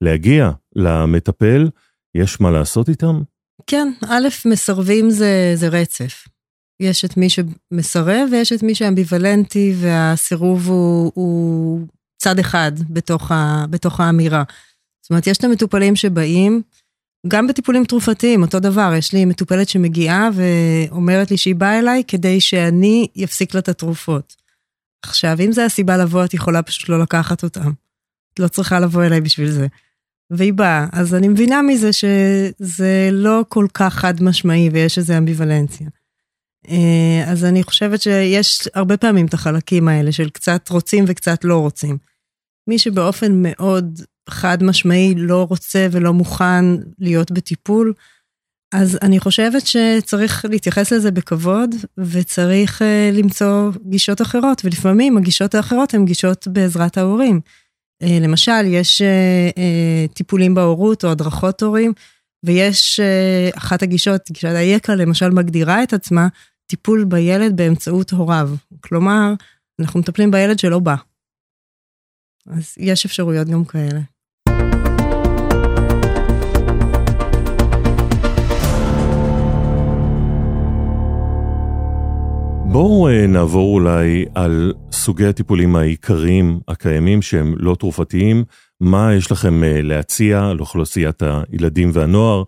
ולהגיע 0.02 0.52
למטפל? 0.76 1.70
יש 2.16 2.42
מה 2.42 2.52
לעשות 2.52 2.90
איתם? 2.90 3.22
כן, 3.68 3.88
א', 4.10 4.28
מסרבים 4.46 5.10
זה, 5.10 5.52
זה 5.56 5.68
רצף. 5.68 6.28
יש 6.80 7.06
את 7.06 7.18
מי 7.18 7.28
שמסרב 7.30 8.30
ויש 8.32 8.54
את 8.54 8.64
מי 8.64 8.76
שאמביוולנטי 8.76 9.74
והסירוב 9.78 10.68
הוא, 10.68 11.12
הוא 11.16 11.88
צד 12.18 12.40
אחד 12.40 12.72
בתוך, 12.90 13.32
ה, 13.32 13.66
בתוך 13.70 14.00
האמירה. 14.00 14.44
זאת 15.02 15.10
אומרת, 15.10 15.28
יש 15.28 15.38
את 15.38 15.44
המטופלים 15.44 15.96
שבאים, 15.96 16.62
גם 17.28 17.48
בטיפולים 17.48 17.86
תרופתיים, 17.86 18.42
אותו 18.42 18.60
דבר, 18.60 18.94
יש 18.98 19.14
לי 19.14 19.26
מטופלת 19.26 19.70
שמגיעה 19.70 20.30
ואומרת 20.34 21.32
לי 21.32 21.38
שהיא 21.38 21.56
באה 21.56 21.80
אליי 21.80 22.04
כדי 22.08 22.42
שאני 22.42 23.08
אפסיק 23.24 23.54
לה 23.54 23.60
את 23.60 23.70
התרופות. 23.70 24.36
עכשיו, 25.04 25.38
אם 25.46 25.52
זו 25.52 25.62
הסיבה 25.62 25.98
לבוא, 25.98 26.26
את 26.26 26.34
יכולה 26.34 26.62
פשוט 26.62 26.90
לא 26.90 27.00
לקחת 27.02 27.44
אותם. 27.44 27.72
את 28.34 28.40
לא 28.40 28.48
צריכה 28.48 28.80
לבוא 28.80 29.04
אליי 29.04 29.22
בשביל 29.22 29.52
זה. 29.52 29.68
והיא 30.32 30.54
באה, 30.54 30.88
אז 30.92 31.16
אני 31.16 31.28
מבינה 31.28 31.62
מזה 31.62 31.94
שזה 31.94 33.10
לא 33.12 33.46
כל 33.50 33.68
כך 33.74 33.94
חד 33.94 34.24
משמעי 34.24 34.70
ויש 34.70 34.98
איזו 34.98 35.18
אמביוולנציה. 35.18 35.88
אה, 36.70 37.32
אז 37.32 37.46
אני 37.46 37.64
חושבת 37.64 38.02
שיש 38.02 38.68
הרבה 38.74 38.98
פעמים 38.98 39.26
את 39.26 39.34
החלקים 39.34 39.88
האלה 39.88 40.12
של 40.12 40.30
קצת 40.30 40.70
רוצים 40.70 41.06
וקצת 41.08 41.44
לא 41.44 41.58
רוצים. 41.58 41.98
מי 42.70 42.80
שבאופן 42.80 43.32
מאוד 43.36 44.02
חד 44.30 44.64
משמעי 44.64 45.14
לא 45.18 45.46
רוצה 45.50 45.88
ולא 45.92 46.14
מוכן 46.14 46.66
להיות 47.00 47.32
בטיפול, 47.32 47.94
אז 48.74 48.98
אני 49.02 49.20
חושבת 49.20 49.68
שצריך 49.68 50.46
להתייחס 50.50 50.94
לזה 50.94 51.12
בכבוד, 51.12 51.76
וצריך 51.98 52.82
uh, 52.82 53.18
למצוא 53.18 53.72
גישות 53.86 54.22
אחרות, 54.22 54.62
ולפעמים 54.66 55.18
הגישות 55.18 55.56
האחרות 55.56 55.94
הן 55.94 56.06
גישות 56.06 56.48
בעזרת 56.48 56.98
ההורים. 56.98 57.40
Uh, 58.04 58.08
למשל, 58.22 58.66
יש 58.66 59.02
טיפולים 60.14 60.56
בהורות 60.56 61.06
או 61.06 61.10
הדרכות 61.10 61.64
הורים, 61.64 61.94
ויש 62.44 63.00
uh, 63.00 63.58
אחת 63.58 63.84
הגישות, 63.84 64.22
גישת 64.32 64.56
היקה 64.56 64.96
למשל 64.96 65.30
מגדירה 65.30 65.84
את 65.84 65.94
עצמה, 65.94 66.28
טיפול 66.68 67.04
בילד 67.04 67.58
באמצעות 67.58 68.12
הוריו. 68.12 68.50
כלומר, 68.80 69.34
אנחנו 69.80 70.00
מטפלים 70.00 70.32
בילד 70.32 70.60
שלא 70.60 70.80
בא. 70.80 70.96
אז 72.48 72.76
יש 72.78 73.06
אפשרויות 73.06 73.48
גם 73.48 73.66
כאלה. 73.66 74.00
בואו 82.72 83.08
אה, 83.08 83.28
נעבור 83.28 83.74
אולי 83.74 84.26
על 84.36 84.74
סוגי 84.92 85.26
הטיפולים 85.26 85.76
העיקריים 85.76 86.60
הקיימים 86.68 87.22
שהם 87.22 87.54
לא 87.58 87.76
תרופתיים. 87.76 88.44
מה 88.82 89.14
יש 89.14 89.32
לכם 89.32 89.64
אה, 89.64 89.82
להציע 89.82 90.54
לאוכלוסיית 90.58 91.24
הילדים 91.24 91.92
והנוער? 91.94 92.44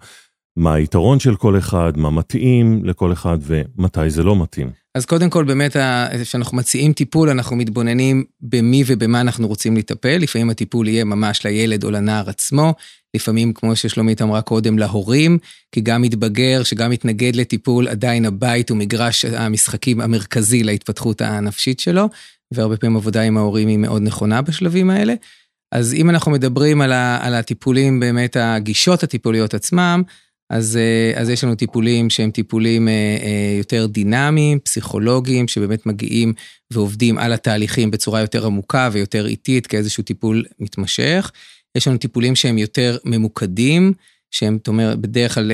מה 0.57 0.73
היתרון 0.73 1.19
של 1.19 1.35
כל 1.35 1.57
אחד, 1.57 1.93
מה 1.97 2.09
מתאים 2.09 2.85
לכל 2.85 3.13
אחד 3.13 3.37
ומתי 3.41 4.09
זה 4.09 4.23
לא 4.23 4.35
מתאים. 4.41 4.69
אז 4.95 5.05
קודם 5.05 5.29
כל 5.29 5.43
באמת 5.43 5.75
כשאנחנו 6.21 6.57
מציעים 6.57 6.93
טיפול 6.93 7.29
אנחנו 7.29 7.55
מתבוננים 7.55 8.23
במי 8.41 8.83
ובמה 8.87 9.21
אנחנו 9.21 9.47
רוצים 9.47 9.77
לטפל, 9.77 10.17
לפעמים 10.17 10.49
הטיפול 10.49 10.87
יהיה 10.87 11.03
ממש 11.03 11.45
לילד 11.45 11.83
או 11.83 11.91
לנער 11.91 12.29
עצמו, 12.29 12.73
לפעמים 13.15 13.53
כמו 13.53 13.75
ששלומית 13.75 14.21
אמרה 14.21 14.41
קודם 14.41 14.79
להורים, 14.79 15.37
כי 15.71 15.81
גם 15.81 16.01
מתבגר 16.01 16.63
שגם 16.63 16.91
מתנגד 16.91 17.35
לטיפול 17.35 17.87
עדיין 17.87 18.25
הבית 18.25 18.69
הוא 18.69 18.77
מגרש 18.77 19.25
המשחקים 19.25 20.01
המרכזי 20.01 20.63
להתפתחות 20.63 21.21
הנפשית 21.21 21.79
שלו, 21.79 22.09
והרבה 22.53 22.77
פעמים 22.77 22.95
עבודה 22.95 23.21
עם 23.21 23.37
ההורים 23.37 23.67
היא 23.67 23.77
מאוד 23.77 24.01
נכונה 24.01 24.41
בשלבים 24.41 24.89
האלה. 24.89 25.13
אז 25.71 25.93
אם 25.93 26.09
אנחנו 26.09 26.31
מדברים 26.31 26.81
על, 26.81 26.91
ה, 26.91 27.19
על 27.21 27.33
הטיפולים 27.33 27.99
באמת 27.99 28.37
הגישות 28.39 29.03
הטיפוליות 29.03 29.53
עצמם, 29.53 30.03
אז, 30.49 30.77
אה, 30.77 31.21
אז 31.21 31.29
יש 31.29 31.43
לנו 31.43 31.55
טיפולים 31.55 32.09
שהם 32.09 32.31
טיפולים 32.31 32.87
אה, 32.87 32.93
אה, 32.93 33.57
יותר 33.57 33.85
דינמיים, 33.85 34.59
פסיכולוגיים, 34.59 35.47
שבאמת 35.47 35.85
מגיעים 35.85 36.33
ועובדים 36.73 37.17
על 37.17 37.33
התהליכים 37.33 37.91
בצורה 37.91 38.21
יותר 38.21 38.45
עמוקה 38.45 38.89
ויותר 38.91 39.25
איטית 39.25 39.67
כאיזשהו 39.67 40.03
טיפול 40.03 40.45
מתמשך. 40.59 41.31
יש 41.75 41.87
לנו 41.87 41.97
טיפולים 41.97 42.35
שהם 42.35 42.57
יותר 42.57 42.97
ממוקדים, 43.05 43.93
שהם, 44.31 44.57
זאת 44.57 44.67
אומרת, 44.67 44.99
בדרך 44.99 45.33
כלל 45.33 45.51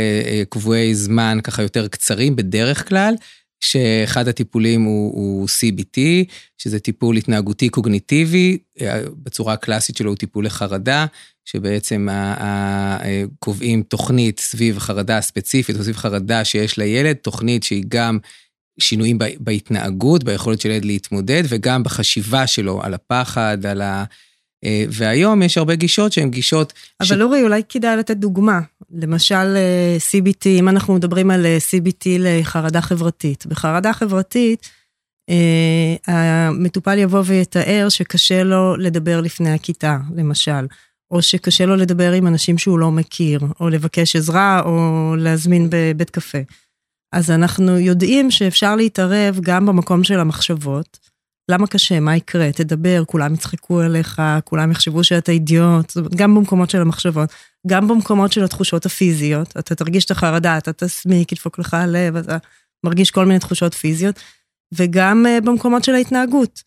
קבועי 0.49 0.95
זמן 0.95 1.39
ככה 1.43 1.61
יותר 1.61 1.87
קצרים 1.87 2.35
בדרך 2.35 2.89
כלל, 2.89 3.15
שאחד 3.59 4.27
הטיפולים 4.27 4.83
הוא, 4.83 5.13
הוא 5.13 5.47
CBT, 5.47 5.99
שזה 6.57 6.79
טיפול 6.79 7.17
התנהגותי 7.17 7.69
קוגניטיבי, 7.69 8.57
בצורה 9.23 9.53
הקלאסית 9.53 9.97
שלו 9.97 10.09
הוא 10.09 10.17
טיפול 10.17 10.45
לחרדה, 10.45 11.05
שבעצם 11.45 12.07
קובעים 13.39 13.83
תוכנית 13.83 14.39
סביב 14.39 14.79
חרדה 14.79 15.21
ספציפית 15.21 15.75
או 15.77 15.83
סביב 15.83 15.95
חרדה 15.95 16.45
שיש 16.45 16.77
לילד, 16.77 17.15
תוכנית 17.15 17.63
שהיא 17.63 17.83
גם 17.87 18.19
שינויים 18.79 19.17
בהתנהגות, 19.39 20.23
ביכולת 20.23 20.61
של 20.61 20.69
ילד 20.69 20.85
להתמודד, 20.85 21.43
וגם 21.49 21.83
בחשיבה 21.83 22.47
שלו 22.47 22.83
על 22.83 22.93
הפחד, 22.93 23.65
על 23.65 23.81
ה... 23.81 24.03
אה, 24.65 24.85
והיום 24.89 25.41
יש 25.41 25.57
הרבה 25.57 25.75
גישות 25.75 26.11
שהן 26.13 26.29
גישות... 26.29 26.73
אבל 26.99 27.17
ש... 27.17 27.21
אורי, 27.21 27.43
אולי 27.43 27.61
כדאי 27.69 27.97
לתת 27.97 28.17
דוגמה. 28.17 28.59
למשל 28.95 29.55
אה, 29.55 29.97
CBT, 30.11 30.47
אם 30.47 30.69
אנחנו 30.69 30.93
מדברים 30.93 31.31
על 31.31 31.45
אה, 31.45 31.57
CBT 31.71 32.05
לחרדה 32.19 32.81
חברתית. 32.81 33.45
בחרדה 33.45 33.93
חברתית, 33.93 34.69
המטופל 36.07 36.97
יבוא 36.97 37.21
ויתאר 37.25 37.87
שקשה 37.89 38.43
לו 38.43 38.75
לדבר 38.77 39.21
לפני 39.21 39.51
הכיתה, 39.51 39.97
למשל. 40.15 40.65
או 41.11 41.21
שקשה 41.21 41.65
לו 41.65 41.75
לדבר 41.75 42.11
עם 42.11 42.27
אנשים 42.27 42.57
שהוא 42.57 42.79
לא 42.79 42.91
מכיר, 42.91 43.39
או 43.59 43.69
לבקש 43.69 44.15
עזרה, 44.15 44.61
או 44.65 45.15
להזמין 45.17 45.67
בבית 45.71 46.09
קפה. 46.09 46.37
אז 47.11 47.31
אנחנו 47.31 47.79
יודעים 47.79 48.31
שאפשר 48.31 48.75
להתערב 48.75 49.39
גם 49.41 49.65
במקום 49.65 50.03
של 50.03 50.19
המחשבות. 50.19 50.99
למה 51.49 51.67
קשה? 51.67 51.99
מה 51.99 52.15
יקרה? 52.15 52.51
תדבר, 52.51 53.03
כולם 53.05 53.33
יצחקו 53.33 53.81
עליך, 53.81 54.21
כולם 54.43 54.71
יחשבו 54.71 55.03
שאתה 55.03 55.31
אידיוט, 55.31 55.89
זאת 55.89 55.97
אומרת, 55.97 56.15
גם 56.15 56.35
במקומות 56.35 56.69
של 56.69 56.81
המחשבות, 56.81 57.29
גם 57.67 57.87
במקומות 57.87 58.31
של 58.31 58.43
התחושות 58.43 58.85
הפיזיות, 58.85 59.53
אתה 59.59 59.75
תרגיש 59.75 60.05
את 60.05 60.11
החרדה, 60.11 60.57
אתה 60.57 60.73
תסמיק, 60.73 61.31
ידפוק 61.31 61.59
לך 61.59 61.73
הלב, 61.73 62.15
אתה 62.15 62.37
מרגיש 62.85 63.11
כל 63.11 63.25
מיני 63.25 63.39
תחושות 63.39 63.73
פיזיות, 63.73 64.19
וגם 64.73 65.25
אה, 65.27 65.41
במקומות 65.41 65.83
של 65.83 65.95
ההתנהגות. 65.95 66.63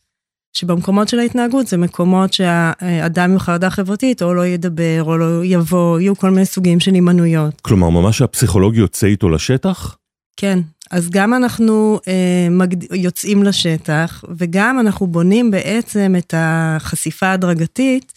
שבמקומות 0.56 1.08
של 1.08 1.18
ההתנהגות 1.18 1.66
זה 1.66 1.76
מקומות 1.76 2.32
שהאדם 2.32 3.30
עם 3.32 3.38
חרדה 3.38 3.70
חברתית 3.70 4.23
או 4.23 4.35
לא 4.35 4.47
ידבר 4.47 5.02
או 5.04 5.18
לא 5.18 5.44
יבוא, 5.44 6.00
יהיו 6.00 6.16
כל 6.16 6.30
מיני 6.30 6.47
סוגים 6.47 6.80
של 6.80 6.94
הימנויות. 6.94 7.61
כלומר, 7.61 7.88
ממש 7.88 8.23
הפסיכולוג 8.23 8.76
יוצא 8.76 9.06
איתו 9.06 9.28
לשטח? 9.28 9.97
כן, 10.37 10.58
אז 10.90 11.11
גם 11.11 11.35
אנחנו 11.35 12.00
אה, 12.09 12.49
מגד... 12.50 12.92
יוצאים 12.92 13.42
לשטח 13.42 14.25
וגם 14.37 14.80
אנחנו 14.80 15.07
בונים 15.07 15.50
בעצם 15.50 16.14
את 16.18 16.35
החשיפה 16.37 17.26
ההדרגתית 17.26 18.12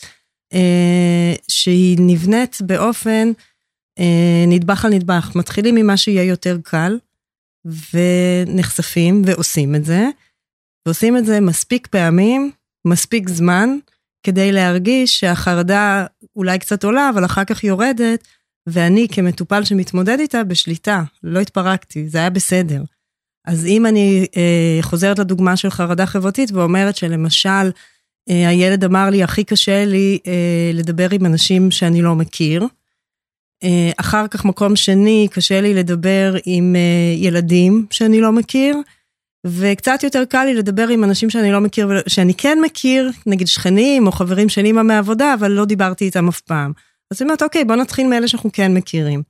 אה, 0.54 1.34
שהיא 1.48 1.98
נבנית 2.00 2.58
באופן 2.62 3.32
אה, 4.00 4.46
נדבך 4.48 4.86
על 4.86 4.94
נדבך. 4.94 5.32
מתחילים 5.36 5.76
ממה 5.76 5.98
שיהיה 5.98 6.24
יותר 6.24 6.58
קל 6.64 6.98
ונחשפים 7.94 9.22
ועושים 9.26 9.76
את 9.76 9.86
זה. 9.86 10.08
ועושים 10.86 11.18
את 11.18 11.26
זה 11.26 11.40
מספיק 11.40 11.88
פעמים, 11.88 12.52
מספיק 12.88 13.30
זמן, 13.30 13.70
כדי 14.24 14.52
להרגיש 14.52 15.20
שהחרדה 15.20 16.06
אולי 16.36 16.60
קצת 16.60 16.84
עולה, 16.84 17.10
אבל 17.10 17.26
אחר 17.26 17.44
כך 17.44 17.64
יורדת, 17.64 18.28
ואני 18.68 19.08
כמטופל 19.12 19.64
שמתמודד 19.64 20.20
איתה 20.20 20.44
בשליטה, 20.44 21.04
לא 21.24 21.40
התפרקתי, 21.40 22.10
זה 22.10 22.18
היה 22.18 22.30
בסדר. 22.30 22.84
אז 23.46 23.66
אם 23.66 23.86
אני 23.86 24.26
אה, 24.38 24.78
חוזרת 24.82 25.20
לדוגמה 25.20 25.58
של 25.58 25.70
חרדה 25.70 26.06
חברתית 26.06 26.52
ואומרת 26.52 26.96
שלמשל, 26.96 27.72
אה, 28.30 28.50
הילד 28.50 28.84
אמר 28.84 29.10
לי, 29.10 29.24
הכי 29.24 29.44
קשה 29.44 29.86
לי 29.86 30.20
אה, 30.28 30.72
לדבר 30.74 31.08
עם 31.12 31.26
אנשים 31.26 31.72
שאני 31.72 32.02
לא 32.02 32.16
מכיר. 32.16 32.66
אה, 33.64 33.92
אחר 33.98 34.28
כך 34.28 34.46
מקום 34.46 34.76
שני, 34.76 35.28
קשה 35.32 35.62
לי 35.62 35.74
לדבר 35.74 36.36
עם 36.46 36.76
אה, 36.76 37.16
ילדים 37.18 37.86
שאני 37.92 38.22
לא 38.22 38.32
מכיר. 38.32 38.78
וקצת 39.48 40.04
יותר 40.04 40.26
קל 40.26 40.44
לי 40.44 40.54
לדבר 40.54 40.88
עם 40.88 41.04
אנשים 41.04 41.30
שאני 41.30 41.52
לא 41.52 41.62
מכיר, 41.62 41.90
שאני 42.08 42.34
כן 42.34 42.58
מכיר, 42.66 43.12
נגיד 43.26 43.48
שכנים 43.48 44.08
או 44.08 44.12
חברים 44.12 44.50
שנים 44.50 44.76
מהעבודה, 44.76 45.34
אבל 45.34 45.52
לא 45.52 45.66
דיברתי 45.66 46.06
איתם 46.06 46.28
אף 46.28 46.42
פעם. 46.42 46.72
אז 47.12 47.22
אני 47.22 47.28
אומרת, 47.28 47.42
אוקיי, 47.42 47.66
בוא 47.66 47.76
נתחיל 47.76 48.08
מאלה 48.08 48.28
שאנחנו 48.28 48.50
כן 48.54 48.74
מכירים. 48.74 49.24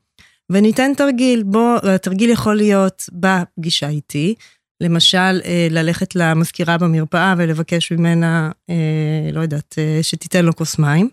וניתן 0.51 0.91
תרגיל, 0.97 1.43
בוא, 1.43 1.77
התרגיל 1.83 2.29
יכול 2.29 2.55
להיות 2.55 3.03
בפגישה 3.13 3.89
איתי, 3.89 4.35
למשל, 4.81 5.41
אה, 5.45 5.67
ללכת 5.69 6.15
למזכירה 6.15 6.77
במרפאה 6.77 7.35
ולבקש 7.37 7.91
ממנה, 7.91 8.51
אה, 8.69 9.29
לא 9.33 9.41
יודעת, 9.41 9.75
אה, 9.77 9.99
שתיתן 10.01 10.45
לו 10.45 10.55
כוס 10.55 10.79
מים. 10.79 11.09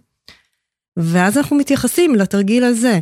ואז 0.97 1.39
אנחנו 1.39 1.57
מתייחסים 1.57 2.15
לתרגיל 2.15 2.65
הזה. 2.65 3.01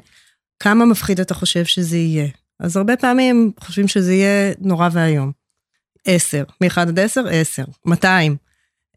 כמה 0.61 0.85
מפחיד 0.85 1.21
אתה 1.21 1.35
חושב 1.35 1.65
שזה 1.65 1.97
יהיה? 1.97 2.29
אז 2.61 2.77
הרבה 2.77 2.97
פעמים 2.97 3.53
חושבים 3.61 3.89
שזה 3.89 4.15
יהיה 4.15 4.55
נורא 4.59 4.89
ואיום. 4.93 5.33
10, 6.05 6.45
מ-1 6.61 6.81
עד 6.81 6.99
10, 6.99 7.29
10, 7.31 7.65
200. 7.85 8.37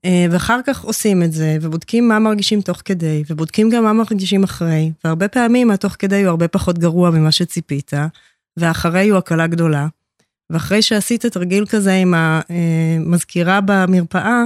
אה, 0.06 0.25
ואחר 0.32 0.60
כך 0.65 0.84
עושים 0.84 1.24
את 1.24 1.32
זה, 1.32 1.58
ובודקים 1.62 2.08
מה 2.08 2.20
מרגישים 2.20 2.62
תוך 2.62 2.82
כדי, 2.86 3.24
ובודקים 3.29 3.70
גם 3.70 3.84
מה 3.84 3.94
מרגישים 3.94 4.44
אחרי, 4.44 4.91
והרבה 5.03 5.27
פעמים 5.27 5.72
התוך 5.72 5.96
כדי 6.00 6.22
הוא 6.22 6.29
הרבה 6.29 6.48
פחות 6.48 6.77
גרוע 6.77 7.10
ממה 7.10 7.32
שציפית, 7.32 7.91
ואחרי 8.58 9.10
הוא 9.10 9.18
הקלה 9.18 9.48
גדולה. 9.48 9.88
ואחרי 10.50 10.82
שעשית 10.82 11.25
תרגיל 11.25 11.65
כזה 11.65 11.94
עם 11.94 12.13
המזכירה 12.13 13.60
במרפאה, 13.65 14.44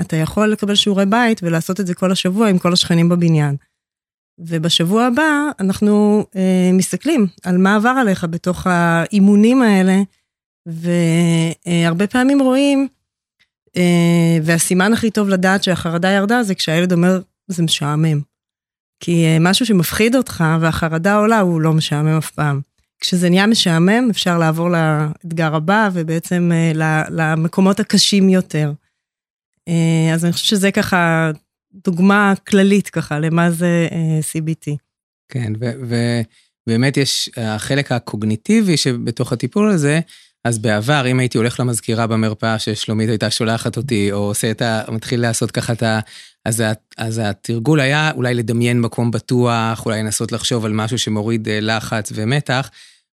אתה 0.00 0.16
יכול 0.16 0.48
לקבל 0.48 0.74
שיעורי 0.74 1.06
בית 1.06 1.42
ולעשות 1.42 1.80
את 1.80 1.86
זה 1.86 1.94
כל 1.94 2.12
השבוע 2.12 2.48
עם 2.48 2.58
כל 2.58 2.72
השכנים 2.72 3.08
בבניין. 3.08 3.56
ובשבוע 4.38 5.04
הבא 5.04 5.50
אנחנו 5.60 6.24
אה, 6.36 6.70
מסתכלים 6.72 7.26
על 7.44 7.58
מה 7.58 7.76
עבר 7.76 7.88
עליך 7.88 8.24
בתוך 8.24 8.66
האימונים 8.66 9.62
האלה, 9.62 9.96
והרבה 10.66 12.06
פעמים 12.06 12.40
רואים, 12.40 12.80
אה, 12.80 12.86
והסימן 14.42 14.92
הכי 14.92 15.10
טוב 15.10 15.28
לדעת 15.28 15.62
שהחרדה 15.62 16.10
ירדה 16.10 16.42
זה 16.42 16.54
כשהילד 16.54 16.92
אומר, 16.92 17.20
זה 17.48 17.62
משעמם. 17.62 18.20
כי 19.00 19.24
אה, 19.24 19.36
משהו 19.40 19.66
שמפחיד 19.66 20.16
אותך 20.16 20.44
והחרדה 20.60 21.16
עולה 21.16 21.40
הוא 21.40 21.60
לא 21.60 21.72
משעמם 21.72 22.18
אף 22.18 22.30
פעם. 22.30 22.60
כשזה 23.00 23.30
נהיה 23.30 23.46
משעמם 23.46 24.08
אפשר 24.10 24.38
לעבור 24.38 24.68
לאתגר 24.70 25.54
הבא 25.54 25.88
ובעצם 25.92 26.50
אה, 26.54 27.02
למקומות 27.10 27.80
הקשים 27.80 28.28
יותר. 28.28 28.72
אה, 29.68 30.14
אז 30.14 30.24
אני 30.24 30.32
חושבת 30.32 30.48
שזה 30.48 30.72
ככה 30.72 31.30
דוגמה 31.72 32.32
כללית 32.48 32.88
ככה 32.88 33.18
למה 33.18 33.50
זה 33.50 33.88
אה, 33.92 34.20
CBT. 34.20 34.76
כן, 35.28 35.52
ובאמת 35.60 36.96
יש 36.96 37.30
החלק 37.36 37.92
הקוגניטיבי 37.92 38.76
שבתוך 38.76 39.32
הטיפול 39.32 39.70
הזה, 39.70 40.00
אז 40.44 40.58
בעבר, 40.58 41.06
אם 41.10 41.18
הייתי 41.18 41.38
הולך 41.38 41.60
למזכירה 41.60 42.06
במרפאה 42.06 42.58
ששלומית 42.58 43.08
הייתה 43.08 43.30
שולחת 43.30 43.76
אותי, 43.76 44.12
או 44.12 44.18
עושה 44.18 44.50
את 44.50 44.62
ה... 44.62 44.82
מתחיל 44.88 45.20
לעשות 45.20 45.50
ככה 45.50 45.72
את 45.72 45.82
ה... 45.82 46.00
אז, 46.44 46.62
אז 46.96 47.20
התרגול 47.24 47.80
היה 47.80 48.10
אולי 48.10 48.34
לדמיין 48.34 48.80
מקום 48.80 49.10
בטוח, 49.10 49.86
אולי 49.86 50.02
לנסות 50.02 50.32
לחשוב 50.32 50.64
על 50.64 50.72
משהו 50.72 50.98
שמוריד 50.98 51.48
לחץ 51.50 52.12
ומתח. 52.14 52.70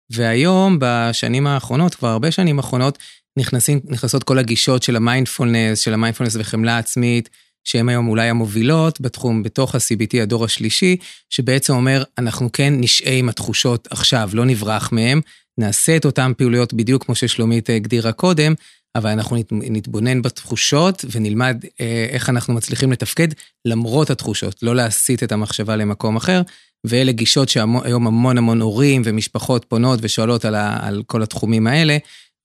והיום, 0.10 0.78
בשנים 0.80 1.48
האחרונות, 1.48 1.96
כבר 1.96 2.08
הרבה 2.08 2.32
שנים 2.32 2.60
האחרונות, 2.60 2.98
נכנסים, 3.38 3.80
נכנסות 3.86 4.24
כל 4.24 4.40
הגישות 4.40 4.84
של 4.84 4.96
המיינדפולנס, 4.96 5.80
של 5.80 5.94
המיינדפולנס 5.94 6.36
וחמלה 6.40 6.78
עצמית, 6.78 7.30
שהן 7.64 7.90
היום 7.90 8.08
אולי 8.08 8.30
המובילות 8.30 9.02
בתחום, 9.02 9.44
בתוך 9.44 9.76
ה-CBT, 9.76 10.22
הדור 10.22 10.46
השלישי, 10.46 10.98
שבעצם 11.30 11.74
אומר, 11.74 12.04
אנחנו 12.18 12.52
כן 12.52 12.74
נשעה 12.78 13.14
עם 13.14 13.30
התחושות 13.30 13.88
עכשיו, 13.92 14.30
לא 14.34 14.46
נברח 14.46 14.92
מהן, 14.92 15.22
נעשה 15.58 15.98
את 15.98 16.06
אותן 16.06 16.32
פעילויות 16.38 16.74
בדיוק 16.74 17.06
כמו 17.06 17.16
ששלומית 17.16 17.70
הגדירה 17.70 18.12
קודם, 18.12 18.54
אבל 18.96 19.10
אנחנו 19.10 19.38
נתבונן 19.52 20.22
בתחושות 20.22 21.06
ונלמד 21.12 21.66
אה, 21.82 22.08
איך 22.10 22.30
אנחנו 22.30 22.54
מצליחים 22.54 22.92
לתפקד 22.92 23.28
למרות 23.66 24.10
התחושות, 24.10 24.64
לא 24.64 24.76
להסיט 24.76 25.24
את 25.24 25.32
המחשבה 25.32 25.76
למקום 25.76 26.16
אחר, 26.16 26.42
ואלה 26.84 27.12
גישות 27.12 27.50
שהיום 27.50 28.08
המון 28.08 28.38
המון 28.38 28.62
הורים 28.62 29.02
ומשפחות 29.06 29.66
פונות 29.66 30.00
ושואלות 30.02 30.46
על, 30.46 30.56
ה, 30.56 30.88
על 30.88 31.04
כל 31.06 31.24
התחומים 31.24 31.68
האלה, 31.68 31.98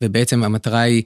ובעצם 0.03 0.45
המטרה 0.45 0.81
היא 0.81 1.03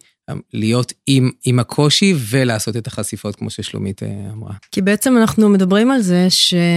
להיות 0.52 0.92
עם, 1.06 1.30
עם 1.44 1.58
הקושי 1.58 2.14
ולעשות 2.30 2.76
את 2.76 2.86
החשיפות, 2.86 3.36
כמו 3.36 3.50
ששלומית 3.50 4.02
אה, 4.02 4.08
אמרה. 4.32 4.54
כי 4.72 4.82
בעצם 4.82 5.16
אנחנו 5.16 5.48
מדברים 5.48 5.90
על 5.90 6.00
זה 6.00 6.26
שאתה 6.30 6.72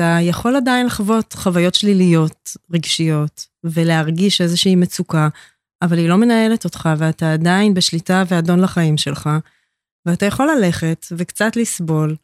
אה, 0.00 0.22
יכול 0.22 0.56
עדיין 0.56 0.86
לחוות 0.86 1.32
חוויות 1.32 1.74
שליליות, 1.74 2.56
רגשיות, 2.72 3.46
ולהרגיש 3.64 4.40
איזושהי 4.40 4.76
מצוקה, 4.76 5.28
אבל 5.82 5.98
היא 5.98 6.08
לא 6.08 6.16
מנהלת 6.16 6.64
אותך, 6.64 6.88
ואתה 6.98 7.32
עדיין 7.32 7.74
בשליטה 7.74 8.24
ואדון 8.28 8.60
לחיים 8.60 8.96
שלך, 8.96 9.30
ואתה 10.06 10.26
יכול 10.26 10.50
ללכת 10.56 11.06
וקצת 11.16 11.56
לסבול, 11.56 12.16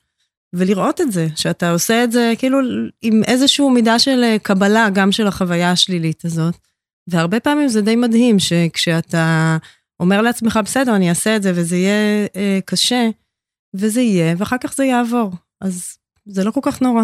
ולראות 0.53 1.01
את 1.01 1.13
זה, 1.13 1.29
שאתה 1.37 1.71
עושה 1.71 2.05
את 2.05 2.13
זה 2.13 2.33
כאילו 2.39 2.59
עם 3.03 3.23
איזושהי 3.25 3.69
מידה 3.69 3.99
של 3.99 4.25
אה, 4.25 4.37
קבלה 4.43 4.89
גם 4.93 5.13
של 5.13 5.27
החוויה 5.27 5.71
השלילית 5.71 6.25
הזאת. 6.25 6.70
והרבה 7.11 7.41
פעמים 7.41 7.69
זה 7.69 7.83
די 7.83 7.97
מדהים 7.97 8.39
שכשאתה 8.39 9.57
אומר 10.01 10.23
לעצמך, 10.23 10.61
בסדר, 10.65 10.97
אני 10.97 11.09
אעשה 11.09 11.37
את 11.37 11.43
זה 11.43 11.53
וזה 11.55 11.77
יהיה 11.77 12.27
אה, 12.37 12.59
קשה, 12.65 13.09
וזה 13.75 14.01
יהיה, 14.01 14.35
ואחר 14.39 14.57
כך 14.63 14.75
זה 14.75 14.85
יעבור. 14.85 15.33
אז 15.61 15.97
זה 16.27 16.45
לא 16.45 16.51
כל 16.51 16.61
כך 16.63 16.83
נורא. 16.83 17.03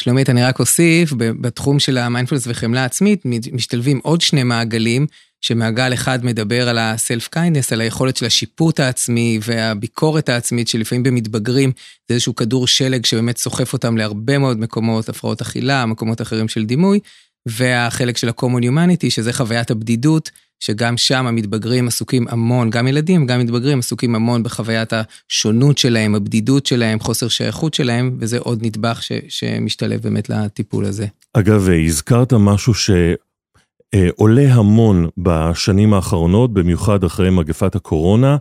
שלומית, 0.00 0.30
אני 0.30 0.42
רק 0.42 0.58
אוסיף, 0.58 1.12
בתחום 1.16 1.78
של 1.78 1.98
המיינדפולנס 1.98 2.46
וחמלה 2.46 2.84
עצמית, 2.84 3.22
משתלבים 3.52 4.00
עוד 4.02 4.20
שני 4.20 4.42
מעגלים, 4.42 5.06
שמעגל 5.40 5.94
אחד 5.94 6.24
מדבר 6.24 6.68
על 6.68 6.78
ה-self-kindness, 6.78 7.72
על 7.72 7.80
היכולת 7.80 8.16
של 8.16 8.26
השיפוט 8.26 8.80
העצמי 8.80 9.38
והביקורת 9.42 10.28
העצמית, 10.28 10.68
שלפעמים 10.68 11.02
במתבגרים 11.02 11.72
זה 12.08 12.14
איזשהו 12.14 12.34
כדור 12.34 12.66
שלג 12.66 13.06
שבאמת 13.06 13.38
סוחף 13.38 13.72
אותם 13.72 13.96
להרבה 13.96 14.38
מאוד 14.38 14.60
מקומות, 14.60 15.08
הפרעות 15.08 15.40
אכילה, 15.40 15.86
מקומות 15.86 16.22
אחרים 16.22 16.48
של 16.48 16.64
דימוי, 16.64 17.00
והחלק 17.46 18.16
של 18.16 18.28
ה-common 18.28 18.62
humanity, 18.62 19.10
שזה 19.10 19.32
חוויית 19.32 19.70
הבדידות, 19.70 20.30
שגם 20.60 20.96
שם 20.96 21.26
המתבגרים 21.26 21.88
עסוקים 21.88 22.26
המון, 22.28 22.70
גם 22.70 22.88
ילדים, 22.88 23.26
גם 23.26 23.40
מתבגרים 23.40 23.78
עסוקים 23.78 24.14
המון 24.14 24.42
בחוויית 24.42 24.92
השונות 24.92 25.78
שלהם, 25.78 26.14
הבדידות 26.14 26.66
שלהם, 26.66 27.00
חוסר 27.00 27.28
שייכות 27.28 27.74
שלהם, 27.74 28.16
וזה 28.20 28.38
עוד 28.38 28.58
נדבך 28.62 29.02
ש, 29.02 29.12
שמשתלב 29.28 30.00
באמת 30.00 30.28
לטיפול 30.28 30.84
הזה. 30.84 31.06
אגב, 31.32 31.68
הזכרת 31.86 32.32
משהו 32.32 32.72
שעולה 32.74 34.54
המון 34.54 35.08
בשנים 35.18 35.94
האחרונות, 35.94 36.54
במיוחד 36.54 37.04
אחרי 37.04 37.30
מגפת 37.30 37.74
הקורונה, 37.74 38.36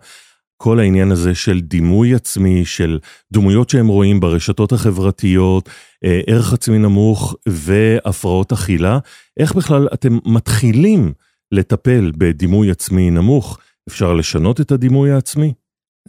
כל 0.57 0.79
העניין 0.79 1.11
הזה 1.11 1.35
של 1.35 1.61
דימוי 1.61 2.15
עצמי, 2.15 2.65
של 2.65 2.99
דמויות 3.33 3.69
שהם 3.69 3.87
רואים 3.87 4.19
ברשתות 4.19 4.71
החברתיות, 4.71 5.69
אה, 6.03 6.21
ערך 6.27 6.53
עצמי 6.53 6.77
נמוך 6.77 7.35
והפרעות 7.47 8.51
אכילה, 8.51 8.99
איך 9.39 9.55
בכלל 9.55 9.87
אתם 9.93 10.17
מתחילים 10.25 11.13
לטפל 11.51 12.11
בדימוי 12.17 12.71
עצמי 12.71 13.09
נמוך? 13.09 13.59
אפשר 13.89 14.13
לשנות 14.13 14.61
את 14.61 14.71
הדימוי 14.71 15.11
העצמי? 15.11 15.53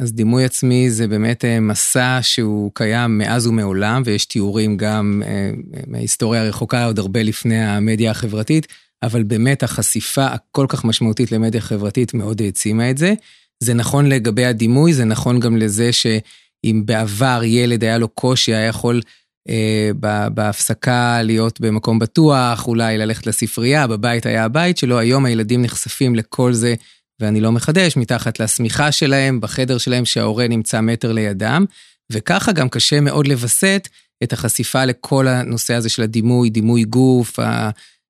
אז 0.00 0.12
דימוי 0.12 0.44
עצמי 0.44 0.90
זה 0.90 1.08
באמת 1.08 1.44
אה, 1.44 1.60
מסע 1.60 2.18
שהוא 2.22 2.70
קיים 2.74 3.18
מאז 3.18 3.46
ומעולם, 3.46 4.02
ויש 4.04 4.26
תיאורים 4.26 4.76
גם 4.76 5.22
אה, 5.26 5.50
מההיסטוריה 5.86 6.42
הרחוקה 6.42 6.84
עוד 6.84 6.98
הרבה 6.98 7.22
לפני 7.22 7.64
המדיה 7.64 8.10
החברתית, 8.10 8.66
אבל 9.02 9.22
באמת 9.22 9.62
החשיפה 9.62 10.26
הכל 10.26 10.66
כך 10.68 10.84
משמעותית 10.84 11.32
למדיה 11.32 11.60
חברתית 11.60 12.14
מאוד 12.14 12.42
העצימה 12.42 12.90
את 12.90 12.98
זה. 12.98 13.14
זה 13.62 13.74
נכון 13.74 14.06
לגבי 14.06 14.44
הדימוי, 14.44 14.92
זה 14.92 15.04
נכון 15.04 15.40
גם 15.40 15.56
לזה 15.56 15.92
שאם 15.92 16.82
בעבר 16.84 17.40
ילד 17.44 17.84
היה 17.84 17.98
לו 17.98 18.08
קושי, 18.08 18.54
היה 18.54 18.66
יכול 18.66 19.00
אה, 19.48 19.90
בהפסקה 20.34 21.22
להיות 21.22 21.60
במקום 21.60 21.98
בטוח, 21.98 22.66
אולי 22.66 22.98
ללכת 22.98 23.26
לספרייה, 23.26 23.86
בבית 23.86 24.26
היה 24.26 24.44
הבית 24.44 24.78
שלו, 24.78 24.98
היום 24.98 25.24
הילדים 25.24 25.62
נחשפים 25.62 26.14
לכל 26.14 26.52
זה, 26.52 26.74
ואני 27.20 27.40
לא 27.40 27.52
מחדש, 27.52 27.96
מתחת 27.96 28.40
לשמיכה 28.40 28.92
שלהם, 28.92 29.40
בחדר 29.40 29.78
שלהם 29.78 30.04
שההורה 30.04 30.48
נמצא 30.48 30.80
מטר 30.80 31.12
לידם, 31.12 31.64
וככה 32.12 32.52
גם 32.52 32.68
קשה 32.68 33.00
מאוד 33.00 33.26
לווסת 33.26 33.88
את 34.22 34.32
החשיפה 34.32 34.84
לכל 34.84 35.28
הנושא 35.28 35.74
הזה 35.74 35.88
של 35.88 36.02
הדימוי, 36.02 36.50
דימוי 36.50 36.84
גוף, 36.84 37.38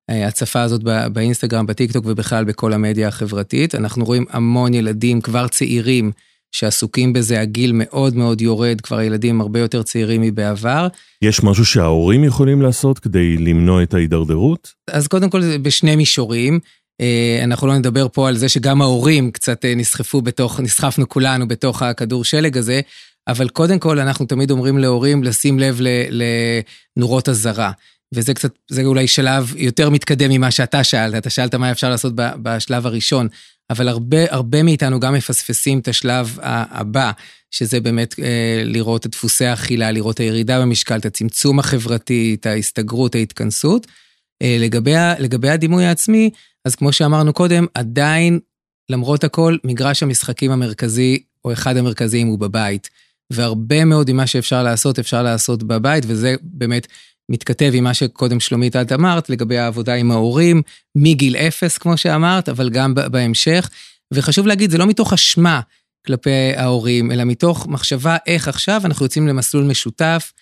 ההצפה 0.09 0.63
הזאת 0.63 0.83
באינסטגרם, 1.13 1.67
בטיקטוק 1.67 2.05
ובכלל 2.07 2.45
בכל 2.45 2.73
המדיה 2.73 3.09
החברתית. 3.09 3.75
אנחנו 3.75 4.05
רואים 4.05 4.25
המון 4.31 4.75
ילדים 4.75 5.21
כבר 5.21 5.49
צעירים 5.49 6.13
שעסוקים 6.53 7.13
בזה, 7.13 7.41
הגיל 7.41 7.71
מאוד 7.75 8.17
מאוד 8.17 8.41
יורד, 8.41 8.81
כבר 8.81 9.01
ילדים 9.01 9.41
הרבה 9.41 9.61
יותר 9.61 9.83
צעירים 9.83 10.21
מבעבר. 10.21 10.89
יש 11.23 11.43
משהו 11.43 11.65
שההורים 11.67 12.25
יכולים 12.25 12.63
לעשות 12.63 12.99
כדי 12.99 13.37
למנוע 13.37 13.83
את 13.83 13.95
ההידרדרות? 13.95 14.73
אז 14.91 15.07
קודם 15.07 15.31
כל 15.31 15.43
זה 15.43 15.59
בשני 15.59 15.97
מישורים. 15.97 16.61
אה, 17.01 17.41
אנחנו 17.45 17.67
לא 17.67 17.79
נדבר 17.79 18.07
פה 18.13 18.29
על 18.29 18.37
זה 18.37 18.49
שגם 18.49 18.83
ההורים 18.83 19.31
קצת 19.31 19.65
אה, 19.65 19.75
נסחפו 19.75 20.23
בתוך, 20.23 20.61
נסחפנו 20.61 21.09
כולנו 21.09 21.49
בתוך 21.49 21.83
הכדור 21.83 22.25
שלג 22.25 22.59
הזה, 22.59 22.81
אבל 23.29 23.49
קודם 23.49 23.79
כל 23.79 23.99
אנחנו 24.01 24.27
תמיד 24.27 24.51
אומרים 24.51 24.79
להורים 24.79 25.25
לשים 25.25 25.59
לב 25.59 25.81
לנורות 26.11 27.29
אזהרה. 27.29 27.71
וזה 28.17 28.35
קצת, 28.35 28.59
זה 28.71 28.85
אולי 28.85 29.07
שלב 29.07 29.55
יותר 29.57 29.91
מתקדם 29.91 30.31
ממה 30.31 30.51
שאתה 30.51 30.85
שאלת, 30.85 31.15
אתה 31.15 31.31
שאלת 31.31 31.55
מה 31.55 31.71
אפשר 31.71 31.91
לעשות 31.91 32.13
בשלב 32.17 32.87
הראשון, 32.87 33.29
אבל 33.71 33.89
הרבה, 33.89 34.19
הרבה 34.31 34.63
מאיתנו 34.63 35.01
גם 35.01 35.15
מפספסים 35.15 35.79
את 35.79 35.89
השלב 35.89 36.39
הבא, 36.43 37.11
שזה 37.51 37.81
באמת 37.81 38.15
אה, 38.23 38.63
לראות 38.65 39.07
את 39.07 39.11
דפוסי 39.11 39.45
האכילה, 39.45 39.91
לראות 39.91 40.21
הירידה 40.21 40.61
במשקל, 40.61 40.97
את 40.97 41.07
הצמצום 41.07 41.59
החברתי, 41.59 42.37
את 42.41 42.47
ההסתגרות, 42.47 43.15
ההתכנסות. 43.15 43.87
אה, 44.43 44.57
לגבי, 44.61 44.95
לגבי 45.19 45.51
הדימוי 45.51 45.85
העצמי, 45.85 46.31
אז 46.65 46.75
כמו 46.75 46.93
שאמרנו 46.93 47.33
קודם, 47.33 47.67
עדיין, 47.75 48.41
למרות 48.91 49.25
הכל, 49.25 49.57
מגרש 49.65 50.03
המשחקים 50.03 50.51
המרכזי, 50.51 51.23
או 51.45 51.53
אחד 51.53 51.77
המרכזיים, 51.77 52.27
הוא 52.27 52.39
בבית. 52.39 52.91
והרבה 53.33 53.85
מאוד 53.85 54.13
ממה 54.13 54.27
שאפשר 54.27 54.63
לעשות, 54.63 54.99
אפשר 54.99 55.23
לעשות 55.23 55.63
בבית, 55.63 56.05
וזה 56.07 56.35
באמת 56.43 56.87
מתכתב 57.31 57.71
עם 57.75 57.85
מה 57.85 57.95
שקודם 57.95 58.41
שלומית 58.41 58.77
את 58.77 58.93
אמרת 58.93 59.31
לגבי 59.31 59.59
העבודה 59.59 59.95
עם 59.95 60.11
ההורים, 60.11 60.63
מגיל 60.97 61.37
אפס 61.37 61.79
כמו 61.79 61.97
שאמרת, 61.97 62.49
אבל 62.49 62.71
גם 62.71 62.95
בהמשך. 62.95 63.71
וחשוב 64.15 64.47
להגיד, 64.47 64.71
זה 64.71 64.79
לא 64.79 64.87
מתוך 64.87 65.13
אשמה 65.13 65.61
כלפי 66.07 66.53
ההורים, 66.57 67.13
אלא 67.13 67.25
מתוך 67.25 67.67
מחשבה 67.67 68.17
איך 68.27 68.49
עכשיו 68.49 68.81
אנחנו 68.85 69.05
יוצאים 69.05 69.29
למסלול 69.29 69.65
משותף 69.65 70.33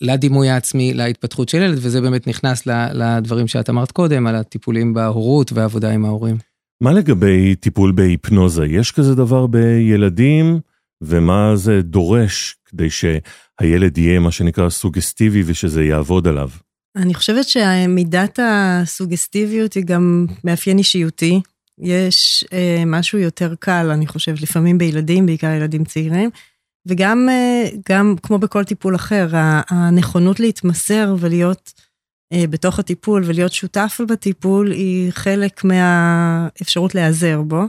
לדימוי 0.00 0.48
העצמי, 0.48 0.94
להתפתחות 0.94 1.48
של 1.48 1.58
ילד, 1.58 1.78
וזה 1.80 2.00
באמת 2.00 2.26
נכנס 2.26 2.66
לדברים 2.94 3.48
שאת 3.48 3.70
אמרת 3.70 3.92
קודם, 3.92 4.26
על 4.26 4.36
הטיפולים 4.36 4.94
בהורות 4.94 5.52
והעבודה 5.52 5.90
עם 5.90 6.04
ההורים. 6.04 6.36
מה 6.82 6.92
לגבי 6.92 7.54
טיפול 7.54 7.92
בהיפנוזה? 7.92 8.66
יש 8.66 8.92
כזה 8.92 9.14
דבר 9.14 9.46
בילדים, 9.46 10.60
ומה 11.02 11.52
זה 11.54 11.82
דורש 11.82 12.56
כדי 12.70 12.90
שהילד 12.90 13.98
יהיה 13.98 14.20
מה 14.20 14.32
שנקרא 14.32 14.70
סוגסטיבי 14.70 15.42
ושזה 15.46 15.84
יעבוד 15.84 16.28
עליו? 16.28 16.48
אני 16.96 17.14
חושבת 17.14 17.48
שמידת 17.48 18.38
הסוגסטיביות 18.42 19.74
היא 19.74 19.84
גם 19.84 20.26
מאפיין 20.44 20.78
אישיותי. 20.78 21.40
יש 21.78 22.44
אה, 22.52 22.82
משהו 22.86 23.18
יותר 23.18 23.54
קל, 23.60 23.90
אני 23.90 24.06
חושבת, 24.06 24.40
לפעמים 24.40 24.78
בילדים, 24.78 25.26
בעיקר 25.26 25.50
ילדים 25.50 25.84
צעירים, 25.84 26.30
וגם 26.88 27.28
אה, 27.30 27.68
גם 27.88 28.14
כמו 28.22 28.38
בכל 28.38 28.64
טיפול 28.64 28.94
אחר, 28.94 29.28
הנכונות 29.68 30.40
להתמסר 30.40 31.14
ולהיות 31.18 31.72
אה, 32.32 32.44
בתוך 32.50 32.78
הטיפול 32.78 33.22
ולהיות 33.26 33.52
שותף 33.52 34.00
בטיפול 34.08 34.72
היא 34.72 35.10
חלק 35.12 35.64
מהאפשרות 35.64 36.94
להיעזר 36.94 37.42
בו. 37.42 37.62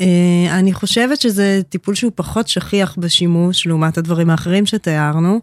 אה, 0.00 0.58
אני 0.58 0.72
חושבת 0.72 1.20
שזה 1.20 1.60
טיפול 1.68 1.94
שהוא 1.94 2.12
פחות 2.14 2.48
שכיח 2.48 2.96
בשימוש 2.98 3.66
לעומת 3.66 3.98
הדברים 3.98 4.30
האחרים 4.30 4.66
שתיארנו, 4.66 5.40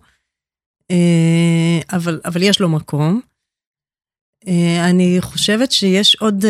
אבל, 1.93 2.21
אבל 2.25 2.43
יש 2.43 2.59
לו 2.59 2.69
מקום. 2.69 3.21
אני 4.79 5.17
חושבת 5.21 5.71
שיש 5.71 6.15
עוד 6.15 6.45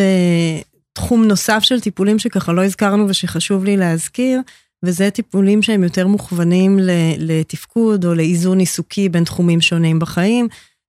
תחום 0.93 1.25
נוסף 1.25 1.59
של 1.63 1.79
טיפולים 1.79 2.19
שככה 2.19 2.53
לא 2.53 2.65
הזכרנו 2.65 3.09
ושחשוב 3.09 3.65
לי 3.65 3.77
להזכיר, 3.77 4.41
וזה 4.85 5.11
טיפולים 5.11 5.61
שהם 5.61 5.83
יותר 5.83 6.07
מוכוונים 6.07 6.79
לתפקוד 7.17 8.05
או 8.05 8.15
לאיזון 8.15 8.59
עיסוקי 8.59 9.09
בין 9.09 9.23
תחומים 9.23 9.61
שונים 9.61 9.99
בחיים, 9.99 10.47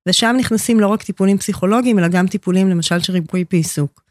ושם 0.09 0.37
נכנסים 0.38 0.81
לא 0.81 0.87
רק 0.87 1.02
טיפולים 1.02 1.38
פסיכולוגיים, 1.38 1.98
אלא 1.98 2.09
גם 2.09 2.26
טיפולים 2.26 2.68
למשל 2.68 3.00
של 3.00 3.12
ריפוי 3.12 3.44
בעיסוק. 3.50 4.08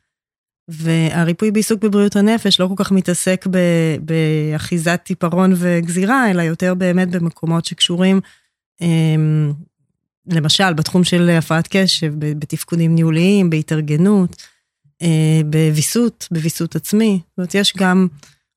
והריפוי 0.68 1.52
בעיסוק 1.52 1.84
בבריאות 1.84 2.16
הנפש 2.16 2.60
לא 2.60 2.68
כל 2.68 2.84
כך 2.84 2.92
מתעסק 2.92 3.46
באחיזת 4.02 5.02
טיפרון 5.04 5.54
וגזירה, 5.56 6.32
אלא 6.32 6.42
יותר 6.42 6.74
באמת 6.74 7.10
במקומות 7.10 7.66
שקשורים, 7.66 8.20
אמ, 8.82 9.52
למשל, 10.32 10.74
בתחום 10.74 11.04
של 11.04 11.30
הפרעת 11.30 11.68
קשב, 11.72 12.14
בתפקודים 12.20 12.96
ניהוליים, 12.96 13.50
בהתארגנות, 13.50 14.44
אה, 15.02 15.42
בוויסות, 15.46 16.28
בוויסות 16.32 16.76
עצמי. 16.76 17.20
זאת 17.30 17.38
אומרת, 17.38 17.56
יש 17.56 17.74
גם 17.78 18.08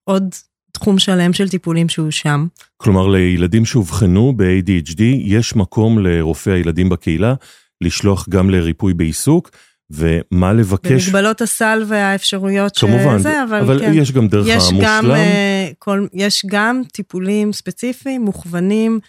עוד 0.04 0.34
תחום 0.72 0.98
שלם 0.98 1.32
של 1.32 1.48
טיפולים 1.48 1.88
שהוא 1.88 2.10
שם. 2.10 2.46
כלומר, 2.76 3.08
לילדים 3.08 3.64
שאובחנו 3.64 4.32
ב-ADHD, 4.36 5.02
יש 5.24 5.56
מקום 5.56 5.98
לרופא 5.98 6.50
הילדים 6.50 6.88
בקהילה 6.88 7.34
לשלוח 7.80 8.28
גם 8.28 8.50
לריפוי 8.50 8.94
בעיסוק, 8.94 9.50
ומה 9.90 10.52
לבקש... 10.52 11.04
במגבלות 11.08 11.40
הסל 11.40 11.84
והאפשרויות 11.88 12.78
כמובן, 12.78 13.18
שזה, 13.18 13.42
אבל, 13.42 13.60
אבל 13.60 13.78
כן. 13.80 13.92
יש 13.94 14.12
גם 14.12 14.28
דרך 14.28 14.46
יש 14.48 14.68
המושלם. 14.70 14.78
גם, 14.82 15.10
uh, 15.10 15.74
כל, 15.78 16.06
יש 16.12 16.42
גם 16.46 16.82
טיפולים 16.92 17.52
ספציפיים 17.52 18.22
מוכוונים 18.22 19.00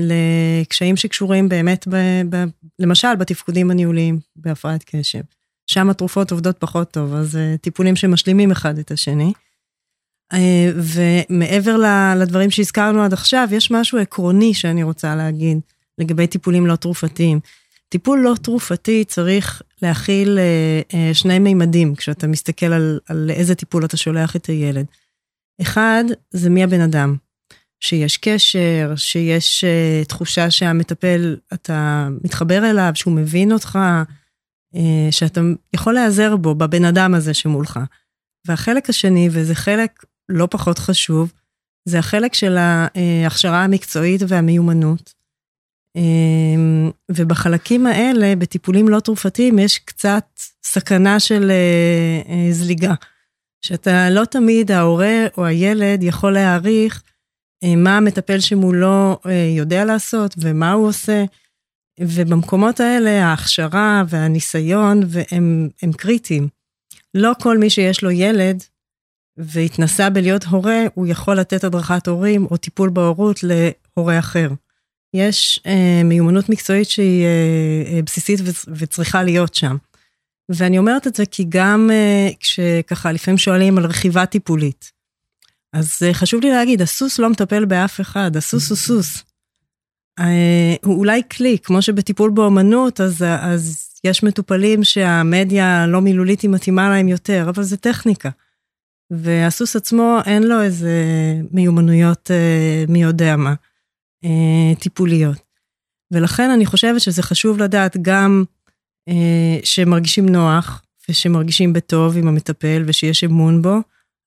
לקשיים 0.00 0.96
שקשורים 0.96 1.48
באמת, 1.48 1.88
ב, 1.88 1.96
ב, 2.30 2.44
למשל, 2.78 3.16
בתפקודים 3.16 3.70
הניהוליים 3.70 4.18
בהפרעת 4.36 4.84
קשב. 4.86 5.20
שם 5.66 5.90
התרופות 5.90 6.30
עובדות 6.30 6.56
פחות 6.58 6.90
טוב, 6.90 7.14
אז 7.14 7.34
uh, 7.34 7.58
טיפולים 7.58 7.96
שמשלימים 7.96 8.50
אחד 8.50 8.78
את 8.78 8.90
השני. 8.90 9.32
אה, 10.32 10.70
ומעבר 10.74 11.76
לדברים 12.16 12.50
שהזכרנו 12.50 13.02
עד 13.02 13.12
עכשיו, 13.12 13.48
יש 13.52 13.70
משהו 13.70 13.98
עקרוני 13.98 14.54
שאני 14.54 14.82
רוצה 14.82 15.16
להגיד 15.16 15.58
לגבי 15.98 16.26
טיפולים 16.26 16.66
לא 16.66 16.76
תרופתיים. 16.76 17.40
טיפול 17.88 18.20
לא 18.20 18.34
תרופתי 18.42 19.04
צריך 19.04 19.62
להכיל 19.82 20.38
אה, 20.38 20.80
אה, 20.94 21.14
שני 21.14 21.38
מימדים 21.38 21.94
כשאתה 21.94 22.26
מסתכל 22.26 22.66
על, 22.66 23.00
על 23.08 23.30
איזה 23.30 23.54
טיפול 23.54 23.84
אתה 23.84 23.96
שולח 23.96 24.36
את 24.36 24.46
הילד. 24.46 24.86
אחד, 25.60 26.04
זה 26.30 26.50
מי 26.50 26.64
הבן 26.64 26.80
אדם. 26.80 27.16
שיש 27.82 28.16
קשר, 28.16 28.92
שיש 28.96 29.64
תחושה 30.08 30.50
שהמטפל, 30.50 31.36
אתה 31.54 32.08
מתחבר 32.24 32.70
אליו, 32.70 32.92
שהוא 32.94 33.14
מבין 33.14 33.52
אותך, 33.52 33.78
שאתה 35.10 35.40
יכול 35.72 35.94
להיעזר 35.94 36.36
בו, 36.36 36.54
בבן 36.54 36.84
אדם 36.84 37.14
הזה 37.14 37.34
שמולך. 37.34 37.80
והחלק 38.46 38.90
השני, 38.90 39.28
וזה 39.32 39.54
חלק 39.54 40.04
לא 40.28 40.48
פחות 40.50 40.78
חשוב, 40.78 41.32
זה 41.84 41.98
החלק 41.98 42.34
של 42.34 42.56
ההכשרה 42.56 43.64
המקצועית 43.64 44.20
והמיומנות. 44.28 45.14
אמ, 45.96 46.90
ובחלקים 47.10 47.86
האלה, 47.86 48.36
בטיפולים 48.36 48.88
לא 48.88 49.00
תרופתיים, 49.00 49.58
יש 49.58 49.78
קצת 49.78 50.24
סכנה 50.64 51.20
של 51.20 51.50
אה, 51.50 52.32
אה, 52.32 52.52
זליגה. 52.52 52.94
שאתה 53.64 54.10
לא 54.10 54.24
תמיד, 54.24 54.70
ההורה 54.70 55.26
או 55.36 55.44
הילד 55.44 56.02
יכול 56.02 56.32
להעריך 56.32 57.02
אה, 57.64 57.76
מה 57.76 57.96
המטפל 57.96 58.40
שמולו 58.40 59.18
יודע 59.56 59.84
לעשות 59.84 60.34
ומה 60.38 60.72
הוא 60.72 60.88
עושה. 60.88 61.24
ובמקומות 62.00 62.80
האלה 62.80 63.24
ההכשרה 63.24 64.02
והניסיון 64.08 65.00
הם, 65.30 65.68
הם 65.82 65.92
קריטיים. 65.92 66.48
לא 67.14 67.32
כל 67.40 67.58
מי 67.58 67.70
שיש 67.70 68.02
לו 68.02 68.10
ילד 68.10 68.64
והתנסה 69.36 70.10
בלהיות 70.10 70.44
הורה, 70.44 70.80
הוא 70.94 71.06
יכול 71.06 71.36
לתת 71.36 71.64
הדרכת 71.64 72.08
הורים 72.08 72.46
או 72.50 72.56
טיפול 72.56 72.90
בהורות 72.90 73.40
להורה 73.42 74.18
אחר. 74.18 74.48
יש 75.14 75.60
אה, 75.66 76.02
מיומנות 76.04 76.48
מקצועית 76.48 76.88
שהיא 76.88 77.24
אה, 77.24 77.92
אה, 77.94 78.02
בסיסית 78.02 78.40
וצריכה 78.68 79.22
להיות 79.22 79.54
שם. 79.54 79.76
ואני 80.48 80.78
אומרת 80.78 81.06
את 81.06 81.14
זה 81.14 81.26
כי 81.26 81.44
גם 81.48 81.90
אה, 81.92 82.28
כשככה 82.40 83.12
לפעמים 83.12 83.38
שואלים 83.38 83.78
על 83.78 83.86
רכיבה 83.86 84.26
טיפולית, 84.26 84.92
אז 85.72 85.98
אה, 86.06 86.14
חשוב 86.14 86.40
לי 86.40 86.50
להגיד, 86.50 86.82
הסוס 86.82 87.18
לא 87.18 87.30
מטפל 87.30 87.64
באף 87.64 88.00
אחד, 88.00 88.36
הסוס 88.36 88.70
הוא 88.70 88.76
סוס. 88.76 89.22
אה, 90.18 90.74
הוא 90.84 90.98
אולי 90.98 91.22
כלי, 91.30 91.58
כמו 91.58 91.82
שבטיפול 91.82 92.30
באומנות, 92.30 93.00
אז, 93.00 93.22
אז 93.40 93.90
יש 94.04 94.22
מטופלים 94.22 94.84
שהמדיה 94.84 95.82
הלא 95.82 96.00
מילולית 96.00 96.40
היא 96.40 96.50
מתאימה 96.50 96.88
להם 96.88 97.08
יותר, 97.08 97.46
אבל 97.48 97.62
זה 97.62 97.76
טכניקה. 97.76 98.30
והסוס 99.10 99.76
עצמו 99.76 100.18
אין 100.26 100.42
לו 100.42 100.62
איזה 100.62 100.92
מיומנויות 101.50 102.30
אה, 102.30 102.84
מי 102.88 103.02
יודע 103.02 103.36
מה, 103.36 103.54
טיפוליות. 104.78 105.50
ולכן 106.10 106.50
אני 106.50 106.66
חושבת 106.66 107.00
שזה 107.00 107.22
חשוב 107.22 107.58
לדעת 107.58 107.96
גם 108.02 108.44
אה, 109.08 109.58
שמרגישים 109.64 110.28
נוח 110.28 110.82
ושמרגישים 111.08 111.72
בטוב 111.72 112.16
עם 112.16 112.28
המטפל 112.28 112.82
ושיש 112.86 113.24
אמון 113.24 113.62
בו, 113.62 113.76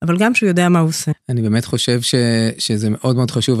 אבל 0.02 0.18
גם 0.18 0.34
שהוא 0.34 0.48
יודע 0.48 0.68
מה 0.68 0.78
הוא 0.78 0.88
עושה. 0.88 1.12
אני 1.28 1.42
באמת 1.42 1.64
חושב 1.64 2.00
ש, 2.00 2.14
שזה 2.58 2.90
מאוד 2.90 3.16
מאוד 3.16 3.30
חשוב 3.30 3.60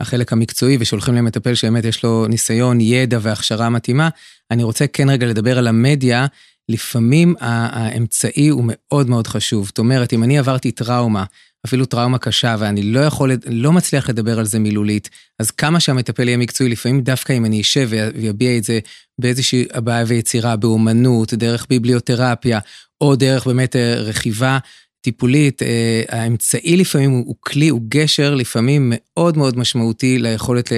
החלק 0.00 0.32
המקצועי 0.32 0.76
ושולחים 0.80 1.14
למטפל 1.14 1.54
שבאמת 1.54 1.84
יש 1.84 2.04
לו 2.04 2.26
ניסיון, 2.26 2.80
ידע 2.80 3.18
והכשרה 3.22 3.70
מתאימה. 3.70 4.08
אני 4.50 4.62
רוצה 4.62 4.86
כן 4.86 5.10
רגע 5.10 5.26
לדבר 5.26 5.58
על 5.58 5.66
המדיה. 5.66 6.26
לפעמים 6.68 7.34
האמצעי 7.40 8.48
הוא 8.48 8.64
מאוד 8.66 9.08
מאוד 9.08 9.26
חשוב. 9.26 9.66
זאת 9.66 9.78
אומרת, 9.78 10.12
אם 10.12 10.22
אני 10.22 10.38
עברתי 10.38 10.72
טראומה, 10.72 11.24
אפילו 11.66 11.84
טראומה 11.84 12.18
קשה, 12.18 12.56
ואני 12.58 12.82
לא 12.82 13.00
יכול, 13.00 13.32
לא 13.46 13.72
מצליח 13.72 14.08
לדבר 14.08 14.38
על 14.38 14.44
זה 14.44 14.58
מילולית, 14.58 15.10
אז 15.38 15.50
כמה 15.50 15.80
שהמטפל 15.80 16.28
יהיה 16.28 16.36
מקצועי, 16.36 16.70
לפעמים 16.70 17.00
דווקא 17.00 17.32
אם 17.32 17.44
אני 17.44 17.60
אשב 17.60 17.88
ויביע 18.14 18.56
את 18.56 18.64
זה 18.64 18.78
באיזושהי 19.20 19.64
הבעיה 19.72 20.04
ויצירה, 20.06 20.56
באומנות, 20.56 21.34
דרך 21.34 21.66
ביבליותרפיה, 21.68 22.58
או 23.00 23.16
דרך 23.16 23.46
באמת 23.46 23.76
אה, 23.76 23.94
רכיבה 23.94 24.58
טיפולית, 25.02 25.62
אה, 25.62 26.02
האמצעי 26.08 26.76
לפעמים 26.76 27.10
הוא 27.10 27.36
כלי, 27.40 27.68
הוא 27.68 27.80
גשר 27.88 28.34
לפעמים 28.34 28.92
מאוד 28.94 29.36
מאוד 29.36 29.58
משמעותי 29.58 30.18
ליכולת 30.18 30.72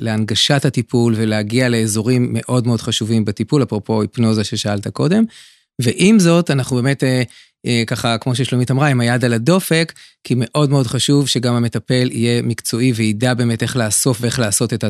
להנגשת 0.00 0.64
הטיפול 0.64 1.14
ולהגיע 1.16 1.68
לאזורים 1.68 2.28
מאוד 2.30 2.66
מאוד 2.66 2.80
חשובים 2.80 3.24
בטיפול, 3.24 3.62
אפרופו 3.62 4.02
היפנוזה 4.02 4.44
ששאלת 4.44 4.88
קודם. 4.88 5.24
ועם 5.78 6.18
זאת, 6.18 6.50
אנחנו 6.50 6.76
באמת, 6.76 7.04
אה, 7.04 7.22
ככה, 7.86 8.18
כמו 8.18 8.34
ששלומית 8.34 8.70
אמרה, 8.70 8.88
עם 8.88 9.00
היד 9.00 9.24
על 9.24 9.32
הדופק, 9.32 9.92
כי 10.24 10.34
מאוד 10.36 10.70
מאוד 10.70 10.86
חשוב 10.86 11.28
שגם 11.28 11.54
המטפל 11.54 12.08
יהיה 12.12 12.42
מקצועי 12.42 12.92
וידע 12.92 13.34
באמת 13.34 13.62
איך 13.62 13.76
לאסוף 13.76 14.18
ואיך 14.20 14.38
לעשות 14.38 14.72
את, 14.72 14.84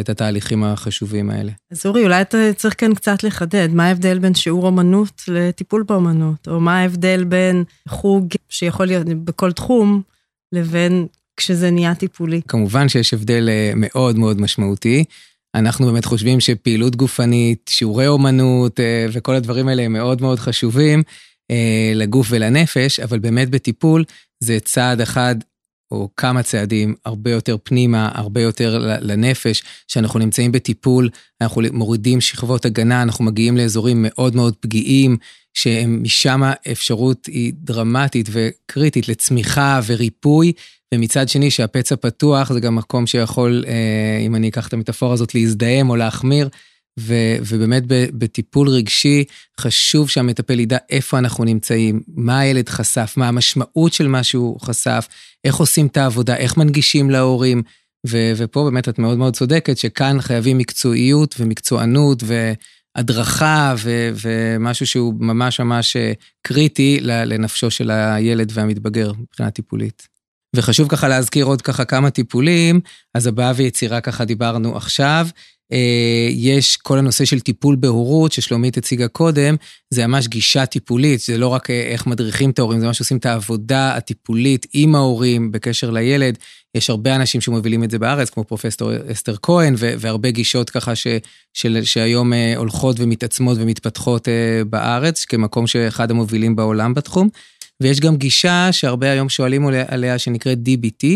את 0.00 0.08
התהליכים 0.08 0.64
החשובים 0.64 1.30
האלה. 1.30 1.52
אז 1.70 1.86
אורי, 1.86 2.04
אולי 2.04 2.20
אתה 2.20 2.38
צריך 2.56 2.74
כאן 2.78 2.94
קצת 2.94 3.22
לחדד, 3.22 3.68
מה 3.72 3.86
ההבדל 3.86 4.18
בין 4.18 4.34
שיעור 4.34 4.66
אומנות 4.66 5.22
לטיפול 5.28 5.84
באומנות, 5.88 6.48
או 6.48 6.60
מה 6.60 6.78
ההבדל 6.78 7.24
בין 7.24 7.64
חוג 7.88 8.28
שיכול 8.48 8.86
להיות 8.86 9.06
בכל 9.06 9.52
תחום, 9.52 10.02
לבין 10.52 11.06
כשזה 11.36 11.70
נהיה 11.70 11.94
טיפולי? 11.94 12.40
כמובן 12.48 12.88
שיש 12.88 13.14
הבדל 13.14 13.48
אה, 13.48 13.72
מאוד 13.76 14.18
מאוד 14.18 14.40
משמעותי. 14.40 15.04
אנחנו 15.54 15.86
באמת 15.86 16.04
חושבים 16.04 16.40
שפעילות 16.40 16.96
גופנית, 16.96 17.70
שיעורי 17.70 18.06
אומנות 18.06 18.80
וכל 19.12 19.34
הדברים 19.34 19.68
האלה 19.68 19.82
הם 19.82 19.92
מאוד 19.92 20.22
מאוד 20.22 20.38
חשובים. 20.38 21.02
אה, 21.50 21.92
לגוף 21.94 22.26
ולנפש, 22.30 23.00
אבל 23.00 23.18
באמת 23.18 23.50
בטיפול 23.50 24.04
זה 24.40 24.58
צעד 24.60 25.00
אחד 25.00 25.34
או 25.90 26.08
כמה 26.16 26.42
צעדים 26.42 26.94
הרבה 27.04 27.30
יותר 27.30 27.56
פנימה, 27.62 28.10
הרבה 28.14 28.40
יותר 28.40 28.78
לנפש, 29.00 29.62
שאנחנו 29.88 30.18
נמצאים 30.18 30.52
בטיפול, 30.52 31.10
אנחנו 31.40 31.62
מורידים 31.72 32.20
שכבות 32.20 32.64
הגנה, 32.64 33.02
אנחנו 33.02 33.24
מגיעים 33.24 33.56
לאזורים 33.56 33.96
מאוד 34.08 34.36
מאוד 34.36 34.54
פגיעים, 34.60 35.16
שמשם 35.54 36.42
האפשרות 36.44 37.26
היא 37.26 37.52
דרמטית 37.56 38.28
וקריטית 38.32 39.08
לצמיחה 39.08 39.80
וריפוי, 39.86 40.52
ומצד 40.94 41.28
שני 41.28 41.50
שהפצע 41.50 41.96
פתוח 41.96 42.52
זה 42.52 42.60
גם 42.60 42.74
מקום 42.74 43.06
שיכול, 43.06 43.64
אה, 43.66 44.18
אם 44.26 44.34
אני 44.34 44.48
אקח 44.48 44.68
את 44.68 44.72
המטאפורה 44.72 45.12
הזאת, 45.12 45.34
להזדהם 45.34 45.90
או 45.90 45.96
להחמיר. 45.96 46.48
ו, 47.00 47.14
ובאמת 47.46 47.82
בטיפול 47.88 48.68
רגשי 48.68 49.24
חשוב 49.60 50.08
שהמטפל 50.10 50.60
ידע 50.60 50.78
איפה 50.90 51.18
אנחנו 51.18 51.44
נמצאים, 51.44 52.02
מה 52.08 52.38
הילד 52.38 52.68
חשף, 52.68 53.14
מה 53.16 53.28
המשמעות 53.28 53.92
של 53.92 54.08
מה 54.08 54.22
שהוא 54.22 54.60
חשף, 54.60 55.08
איך 55.44 55.56
עושים 55.56 55.86
את 55.86 55.96
העבודה, 55.96 56.36
איך 56.36 56.56
מנגישים 56.56 57.10
להורים. 57.10 57.62
ו, 58.06 58.32
ופה 58.36 58.64
באמת 58.64 58.88
את 58.88 58.98
מאוד 58.98 59.18
מאוד 59.18 59.36
צודקת 59.36 59.78
שכאן 59.78 60.20
חייבים 60.20 60.58
מקצועיות 60.58 61.34
ומקצוענות 61.38 62.22
והדרכה 62.26 63.74
ו, 63.78 64.10
ומשהו 64.22 64.86
שהוא 64.86 65.14
ממש 65.18 65.60
ממש 65.60 65.96
אה, 65.96 66.12
קריטי 66.42 66.98
לנפשו 67.02 67.70
של 67.70 67.90
הילד 67.90 68.52
והמתבגר 68.54 69.12
מבחינה 69.18 69.50
טיפולית. 69.50 70.08
וחשוב 70.56 70.88
ככה 70.88 71.08
להזכיר 71.08 71.44
עוד 71.44 71.62
ככה 71.62 71.84
כמה 71.84 72.10
טיפולים, 72.10 72.80
אז 73.14 73.26
הבעה 73.26 73.52
ויצירה 73.56 74.00
ככה 74.00 74.24
דיברנו 74.24 74.76
עכשיו. 74.76 75.28
אה, 75.72 76.28
יש 76.30 76.76
כל 76.76 76.98
הנושא 76.98 77.24
של 77.24 77.40
טיפול 77.40 77.76
בהורות, 77.76 78.32
ששלומית 78.32 78.76
הציגה 78.76 79.08
קודם, 79.08 79.56
זה 79.90 80.06
ממש 80.06 80.28
גישה 80.28 80.66
טיפולית, 80.66 81.20
זה 81.20 81.38
לא 81.38 81.48
רק 81.48 81.70
אה, 81.70 81.80
איך 81.80 82.06
מדריכים 82.06 82.50
את 82.50 82.58
ההורים, 82.58 82.80
זה 82.80 82.86
ממש 82.86 82.98
עושים 82.98 83.16
את 83.16 83.26
העבודה 83.26 83.96
הטיפולית 83.96 84.66
עם 84.72 84.94
ההורים 84.94 85.52
בקשר 85.52 85.90
לילד. 85.90 86.38
יש 86.74 86.90
הרבה 86.90 87.16
אנשים 87.16 87.40
שמובילים 87.40 87.84
את 87.84 87.90
זה 87.90 87.98
בארץ, 87.98 88.30
כמו 88.30 88.44
פרופסור 88.44 88.90
אסתר 89.12 89.36
כהן, 89.42 89.74
והרבה 89.78 90.30
גישות 90.30 90.70
ככה 90.70 90.94
ש, 90.94 91.06
של, 91.52 91.80
שהיום 91.84 92.32
אה, 92.32 92.56
הולכות 92.56 92.96
ומתעצמות 93.00 93.58
ומתפתחות 93.60 94.28
בארץ, 94.70 95.24
כמקום 95.24 95.66
שאחד 95.66 96.10
המובילים 96.10 96.56
בעולם 96.56 96.94
בתחום. 96.94 97.28
ויש 97.80 98.00
גם 98.00 98.16
גישה 98.16 98.68
שהרבה 98.72 99.10
היום 99.10 99.28
שואלים 99.28 99.66
עליה, 99.88 100.18
שנקראת 100.18 100.58
DBT, 100.58 101.06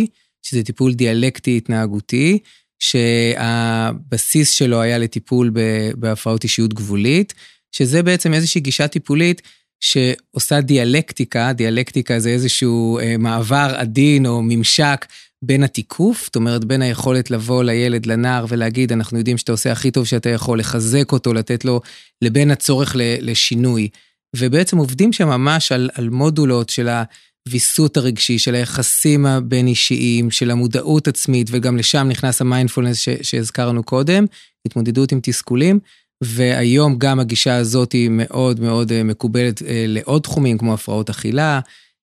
שזה 0.43 0.63
טיפול 0.63 0.95
דיאלקטי 0.95 1.57
התנהגותי. 1.57 2.39
שהבסיס 2.79 4.51
שלו 4.51 4.81
היה 4.81 4.99
לטיפול 4.99 5.51
בהפרעות 5.97 6.45
אישיות 6.45 6.75
גבולית, 6.75 7.35
שזה 7.73 8.03
בעצם 8.03 8.35
איזושהי 8.35 8.61
גישה 8.61 8.89
טיפולית 8.89 9.43
שעושה 9.81 10.61
דיאלקטיקה, 10.61 11.53
דיאלקטיקה 11.53 12.19
זה 12.19 12.29
איזשהו 12.29 12.99
אה, 12.99 13.17
מעבר 13.17 13.75
עדין 13.77 14.27
או 14.27 14.43
ממשק 14.43 15.07
בין 15.43 15.65
התיקוף, 15.65 16.25
זאת 16.25 16.37
אומרת 16.37 16.65
בין 16.65 16.83
היכולת 16.83 17.31
לבוא 17.31 17.65
לילד, 17.65 18.07
לנער 18.07 18.47
ולהגיד, 18.49 18.93
אנחנו 18.93 19.19
יודעים 19.19 19.39
שאתה 19.39 19.53
עושה 19.53 19.73
הכי 19.73 19.91
טוב 19.91 20.07
שאתה 20.07 20.29
יכול, 20.29 20.59
לחזק 20.59 21.13
אותו, 21.13 21.35
לתת 21.35 21.65
לו, 21.65 21.81
לבין 22.23 22.51
הצורך 22.51 22.97
לשינוי. 22.99 23.89
ובעצם 24.37 24.77
עובדים 24.77 25.13
שם 25.13 25.29
ממש 25.29 25.73
על, 25.73 25.91
על 25.95 26.09
מודולות 26.09 26.69
של 26.69 26.89
ה... 26.89 27.03
הוויסות 27.49 27.97
הרגשי, 27.97 28.39
של 28.39 28.55
היחסים 28.55 29.27
הבין-אישיים, 29.27 30.31
של 30.31 30.51
המודעות 30.51 31.09
עצמית, 31.09 31.49
וגם 31.51 31.77
לשם 31.77 32.07
נכנס 32.11 32.41
המיינדפולנס 32.41 33.09
שהזכרנו 33.23 33.83
קודם, 33.83 34.25
התמודדות 34.67 35.13
עם 35.13 35.21
תסכולים. 35.23 35.79
והיום 36.25 36.99
גם 36.99 37.21
הגישה 37.21 37.57
הזאת 37.57 37.93
היא 37.93 38.11
מאוד 38.13 38.61
מאוד 38.61 38.93
אה, 38.93 39.03
מקובלת 39.03 39.63
אה, 39.63 39.85
לעוד 39.89 40.23
תחומים, 40.23 40.59
כמו 40.59 40.75
הפרעות 40.75 41.11
אכילה, 41.11 41.61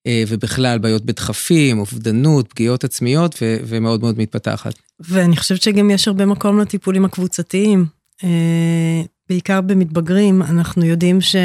אה, 0.08 0.24
ובכלל 0.28 0.78
בעיות 0.78 1.06
בדחפים, 1.06 1.80
אובדנות, 1.80 2.48
פגיעות 2.48 2.84
עצמיות, 2.84 3.36
ו- 3.42 3.58
ומאוד 3.68 4.02
מאוד 4.02 4.20
מתפתחת. 4.20 4.74
ואני 5.00 5.38
חושבת 5.38 5.62
שגם 5.62 5.90
יש 5.90 6.08
הרבה 6.08 6.26
מקום 6.26 6.60
לטיפולים 6.60 7.06
הקבוצתיים. 7.06 7.86
בעיקר 9.30 9.62
במתבגרים, 9.62 10.42
אנחנו 10.42 10.86
יודעים 10.86 11.22
ש... 11.22 11.36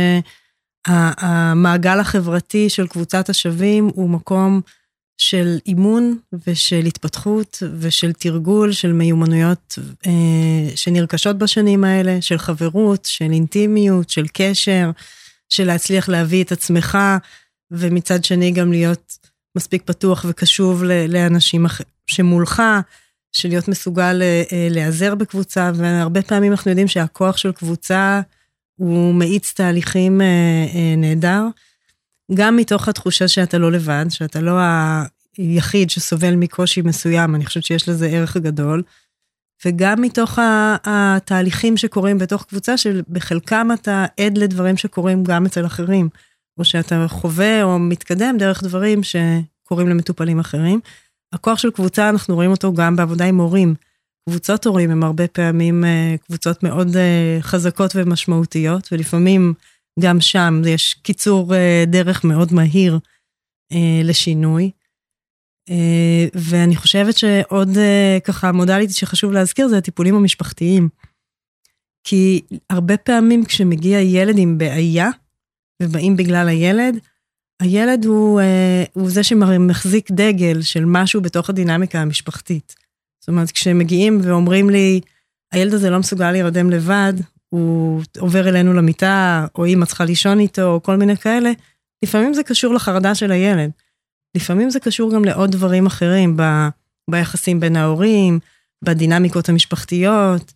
המעגל 0.86 2.00
החברתי 2.00 2.70
של 2.70 2.86
קבוצת 2.86 3.28
השווים 3.28 3.90
הוא 3.94 4.10
מקום 4.10 4.60
של 5.18 5.58
אימון 5.66 6.18
ושל 6.46 6.86
התפתחות 6.86 7.62
ושל 7.78 8.12
תרגול 8.12 8.72
של 8.72 8.92
מיומנויות 8.92 9.78
אה, 10.06 10.76
שנרכשות 10.76 11.38
בשנים 11.38 11.84
האלה, 11.84 12.22
של 12.22 12.38
חברות, 12.38 13.04
של 13.04 13.30
אינטימיות, 13.30 14.10
של 14.10 14.26
קשר, 14.32 14.90
של 15.48 15.64
להצליח 15.64 16.08
להביא 16.08 16.44
את 16.44 16.52
עצמך, 16.52 16.98
ומצד 17.70 18.24
שני 18.24 18.50
גם 18.50 18.72
להיות 18.72 19.18
מספיק 19.56 19.82
פתוח 19.84 20.24
וקשוב 20.28 20.84
לאנשים 21.08 21.66
שמולך, 22.06 22.62
של 23.32 23.48
להיות 23.48 23.68
מסוגל 23.68 24.22
אה, 24.22 24.68
להיעזר 24.70 25.14
בקבוצה, 25.14 25.70
והרבה 25.74 26.22
פעמים 26.22 26.52
אנחנו 26.52 26.70
יודעים 26.70 26.88
שהכוח 26.88 27.36
של 27.36 27.52
קבוצה, 27.52 28.20
הוא 28.80 29.14
מאיץ 29.14 29.52
תהליכים 29.52 30.20
אה, 30.20 30.26
אה, 30.74 30.94
נהדר, 30.96 31.42
גם 32.34 32.56
מתוך 32.56 32.88
התחושה 32.88 33.28
שאתה 33.28 33.58
לא 33.58 33.72
לבד, 33.72 34.06
שאתה 34.08 34.40
לא 34.40 34.52
היחיד 35.38 35.90
שסובל 35.90 36.34
מקושי 36.34 36.82
מסוים, 36.82 37.34
אני 37.34 37.46
חושבת 37.46 37.64
שיש 37.64 37.88
לזה 37.88 38.06
ערך 38.06 38.36
גדול, 38.36 38.82
וגם 39.64 40.02
מתוך 40.02 40.38
התהליכים 40.84 41.76
שקורים 41.76 42.18
בתוך 42.18 42.44
קבוצה, 42.44 42.76
שבחלקם 42.76 43.68
אתה 43.74 44.06
עד 44.20 44.38
לדברים 44.38 44.76
שקורים 44.76 45.24
גם 45.24 45.46
אצל 45.46 45.66
אחרים, 45.66 46.08
או 46.58 46.64
שאתה 46.64 47.08
חווה 47.08 47.62
או 47.62 47.78
מתקדם 47.78 48.36
דרך 48.38 48.62
דברים 48.62 49.00
שקורים 49.02 49.88
למטופלים 49.88 50.40
אחרים. 50.40 50.80
הכוח 51.32 51.58
של 51.58 51.70
קבוצה, 51.70 52.08
אנחנו 52.08 52.34
רואים 52.34 52.50
אותו 52.50 52.72
גם 52.72 52.96
בעבודה 52.96 53.24
עם 53.24 53.40
הורים. 53.40 53.74
קבוצות 54.28 54.66
הורים 54.66 54.90
הם 54.90 55.02
הרבה 55.02 55.28
פעמים 55.28 55.84
אה, 55.84 56.14
קבוצות 56.26 56.62
מאוד 56.62 56.96
אה, 56.96 57.38
חזקות 57.40 57.92
ומשמעותיות, 57.94 58.88
ולפעמים 58.92 59.54
גם 60.00 60.20
שם 60.20 60.62
יש 60.66 60.94
קיצור 60.94 61.54
אה, 61.54 61.84
דרך 61.86 62.24
מאוד 62.24 62.52
מהיר 62.52 62.98
לשינוי. 64.04 64.70
ואני 66.34 66.76
חושבת 66.76 67.18
שעוד 67.18 67.68
ככה 68.24 68.52
מודליטי 68.52 68.92
שחשוב 68.92 69.32
להזכיר 69.32 69.68
זה 69.68 69.78
הטיפולים 69.78 70.14
המשפחתיים. 70.14 70.88
כי 72.04 72.40
הרבה 72.70 72.96
פעמים 72.96 73.44
כשמגיע 73.44 74.00
ילד 74.00 74.34
עם 74.38 74.58
בעיה, 74.58 75.08
ובאים 75.82 76.16
בגלל 76.16 76.48
הילד, 76.48 76.98
הילד 77.62 78.04
הוא, 78.04 78.40
הוא 78.92 79.10
זה 79.10 79.22
שמחזיק 79.22 80.10
דגל 80.10 80.62
של 80.62 80.84
משהו 80.84 81.20
בתוך 81.20 81.50
הדינמיקה 81.50 82.00
המשפחתית. 82.00 82.74
זאת 83.20 83.28
אומרת, 83.28 83.50
כשמגיעים 83.50 84.20
ואומרים 84.22 84.70
לי, 84.70 85.00
הילד 85.52 85.74
הזה 85.74 85.90
לא 85.90 85.98
מסוגל 85.98 86.32
להירדם 86.32 86.70
לבד, 86.70 87.12
הוא 87.48 88.02
עובר 88.18 88.48
אלינו 88.48 88.72
למיטה, 88.72 89.46
או 89.54 89.66
אמא 89.66 89.84
צריכה 89.84 90.04
לישון 90.04 90.40
איתו, 90.40 90.62
או 90.62 90.82
כל 90.82 90.96
מיני 90.96 91.16
כאלה, 91.16 91.52
לפעמים 92.04 92.34
זה 92.34 92.42
קשור 92.42 92.74
לחרדה 92.74 93.14
של 93.14 93.32
הילד. 93.32 93.70
לפעמים 94.36 94.70
זה 94.70 94.80
קשור 94.80 95.14
גם 95.14 95.24
לעוד 95.24 95.50
דברים 95.52 95.86
אחרים, 95.86 96.36
ב, 96.36 96.42
ביחסים 97.10 97.60
בין 97.60 97.76
ההורים, 97.76 98.38
בדינמיקות 98.84 99.48
המשפחתיות, 99.48 100.52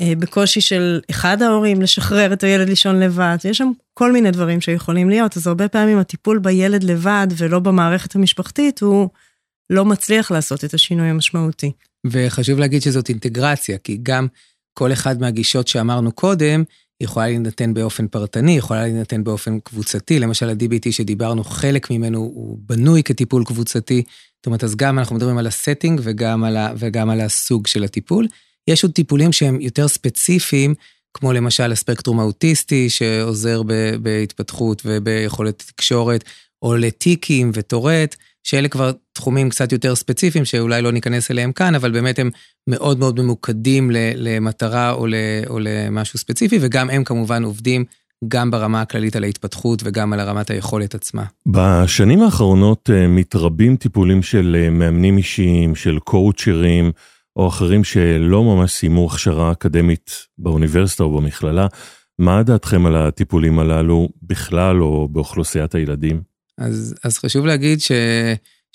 אה, 0.00 0.12
בקושי 0.18 0.60
של 0.60 1.00
אחד 1.10 1.42
ההורים 1.42 1.82
לשחרר 1.82 2.32
את 2.32 2.44
הילד 2.44 2.68
לישון 2.68 3.00
לבד, 3.00 3.36
יש 3.44 3.58
שם 3.58 3.70
כל 3.94 4.12
מיני 4.12 4.30
דברים 4.30 4.60
שיכולים 4.60 5.10
להיות, 5.10 5.36
אז 5.36 5.46
הרבה 5.46 5.68
פעמים 5.68 5.98
הטיפול 5.98 6.38
בילד 6.38 6.84
לבד 6.84 7.26
ולא 7.36 7.58
במערכת 7.58 8.14
המשפחתית 8.14 8.80
הוא 8.80 9.08
לא 9.70 9.84
מצליח 9.84 10.30
לעשות 10.30 10.64
את 10.64 10.74
השינוי 10.74 11.08
המשמעותי. 11.08 11.72
וחשוב 12.10 12.58
להגיד 12.58 12.82
שזאת 12.82 13.08
אינטגרציה, 13.08 13.78
כי 13.78 13.98
גם 14.02 14.26
כל 14.78 14.92
אחד 14.92 15.20
מהגישות 15.20 15.68
שאמרנו 15.68 16.12
קודם, 16.12 16.64
יכולה 17.00 17.26
להינתן 17.26 17.74
באופן 17.74 18.08
פרטני, 18.08 18.56
יכולה 18.56 18.82
להינתן 18.82 19.24
באופן 19.24 19.60
קבוצתי, 19.60 20.18
למשל 20.18 20.48
ה-DBT 20.48 20.92
שדיברנו, 20.92 21.44
חלק 21.44 21.90
ממנו 21.90 22.18
הוא 22.18 22.58
בנוי 22.60 23.02
כטיפול 23.02 23.44
קבוצתי, 23.44 24.02
זאת 24.36 24.46
אומרת, 24.46 24.64
אז 24.64 24.76
גם 24.76 24.98
אנחנו 24.98 25.16
מדברים 25.16 25.38
על 25.38 25.46
ה 25.46 25.53
setting 25.53 26.00
וגם 26.04 26.44
על, 26.44 26.56
ה, 26.56 26.72
וגם 26.78 27.10
על 27.10 27.20
הסוג 27.20 27.66
של 27.66 27.84
הטיפול. 27.84 28.26
יש 28.68 28.84
עוד 28.84 28.92
טיפולים 28.92 29.32
שהם 29.32 29.60
יותר 29.60 29.88
ספציפיים, 29.88 30.74
כמו 31.14 31.32
למשל 31.32 31.72
הספקטרום 31.72 32.20
האוטיסטי, 32.20 32.90
שעוזר 32.90 33.62
ב, 33.62 33.72
בהתפתחות 34.02 34.82
וביכולת 34.84 35.58
תקשורת, 35.66 36.24
או 36.62 36.76
לטיקים 36.76 37.50
וטורט, 37.54 38.16
שאלה 38.44 38.68
כבר 38.68 38.92
תחומים 39.16 39.50
קצת 39.50 39.72
יותר 39.72 39.94
ספציפיים, 39.94 40.44
שאולי 40.44 40.82
לא 40.82 40.92
ניכנס 40.92 41.30
אליהם 41.30 41.52
כאן, 41.52 41.74
אבל 41.74 41.90
באמת 41.90 42.18
הם 42.18 42.30
מאוד 42.66 42.98
מאוד 42.98 43.20
ממוקדים 43.20 43.90
למטרה 44.16 44.92
או, 44.92 45.06
או 45.46 45.58
למשהו 45.58 46.18
ספציפי, 46.18 46.58
וגם 46.60 46.90
הם 46.90 47.04
כמובן 47.04 47.44
עובדים 47.44 47.84
גם 48.28 48.50
ברמה 48.50 48.80
הכללית 48.80 49.16
על 49.16 49.24
ההתפתחות 49.24 49.82
וגם 49.84 50.12
על 50.12 50.20
הרמת 50.20 50.50
היכולת 50.50 50.94
עצמה. 50.94 51.24
בשנים 51.46 52.22
האחרונות 52.22 52.90
אה, 52.92 53.06
מתרבים 53.08 53.76
טיפולים 53.76 54.22
של 54.22 54.56
אה, 54.58 54.70
מאמנים 54.70 55.18
אישיים, 55.18 55.74
של 55.74 55.98
קואוצ'רים, 55.98 56.92
או 57.36 57.48
אחרים 57.48 57.84
שלא 57.84 58.44
ממש 58.44 58.72
סיימו 58.72 59.06
הכשרה 59.06 59.52
אקדמית 59.52 60.10
באוניברסיטה 60.38 61.02
או 61.02 61.16
במכללה, 61.16 61.66
מה 62.18 62.42
דעתכם 62.42 62.86
על 62.86 62.96
הטיפולים 62.96 63.58
הללו 63.58 64.08
בכלל 64.22 64.82
או 64.82 65.08
באוכלוסיית 65.08 65.74
הילדים? 65.74 66.22
אז, 66.58 66.94
אז 67.04 67.18
חשוב 67.18 67.46
להגיד 67.46 67.80
ש, 67.80 67.92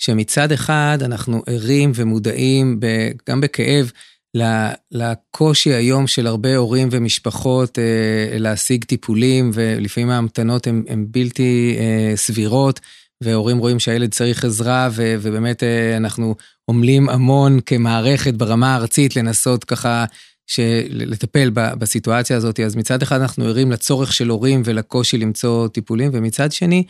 שמצד 0.04 0.52
אחד 0.52 0.98
אנחנו 1.04 1.42
ערים 1.46 1.92
ומודעים, 1.94 2.80
ב, 2.80 2.86
גם 3.28 3.40
בכאב, 3.40 3.90
לקושי 4.92 5.72
היום 5.72 6.06
של 6.06 6.26
הרבה 6.26 6.56
הורים 6.56 6.88
ומשפחות 6.90 7.78
אה, 7.78 8.38
להשיג 8.38 8.84
טיפולים, 8.84 9.50
ולפעמים 9.54 10.10
ההמתנות 10.10 10.66
הן 10.66 11.06
בלתי 11.10 11.76
אה, 11.78 12.16
סבירות, 12.16 12.80
והורים 13.20 13.58
רואים 13.58 13.78
שהילד 13.78 14.10
צריך 14.10 14.44
עזרה, 14.44 14.88
ו, 14.92 15.14
ובאמת 15.20 15.62
אה, 15.62 15.96
אנחנו 15.96 16.34
עמלים 16.70 17.08
המון 17.08 17.60
כמערכת 17.66 18.34
ברמה 18.34 18.74
הארצית 18.74 19.16
לנסות 19.16 19.64
ככה 19.64 20.04
לטפל 20.90 21.50
בסיטואציה 21.54 22.36
הזאת. 22.36 22.60
אז 22.60 22.76
מצד 22.76 23.02
אחד 23.02 23.20
אנחנו 23.20 23.44
ערים 23.44 23.72
לצורך 23.72 24.12
של 24.12 24.28
הורים 24.28 24.62
ולקושי 24.64 25.18
למצוא 25.18 25.68
טיפולים, 25.68 26.10
ומצד 26.14 26.52
שני, 26.52 26.84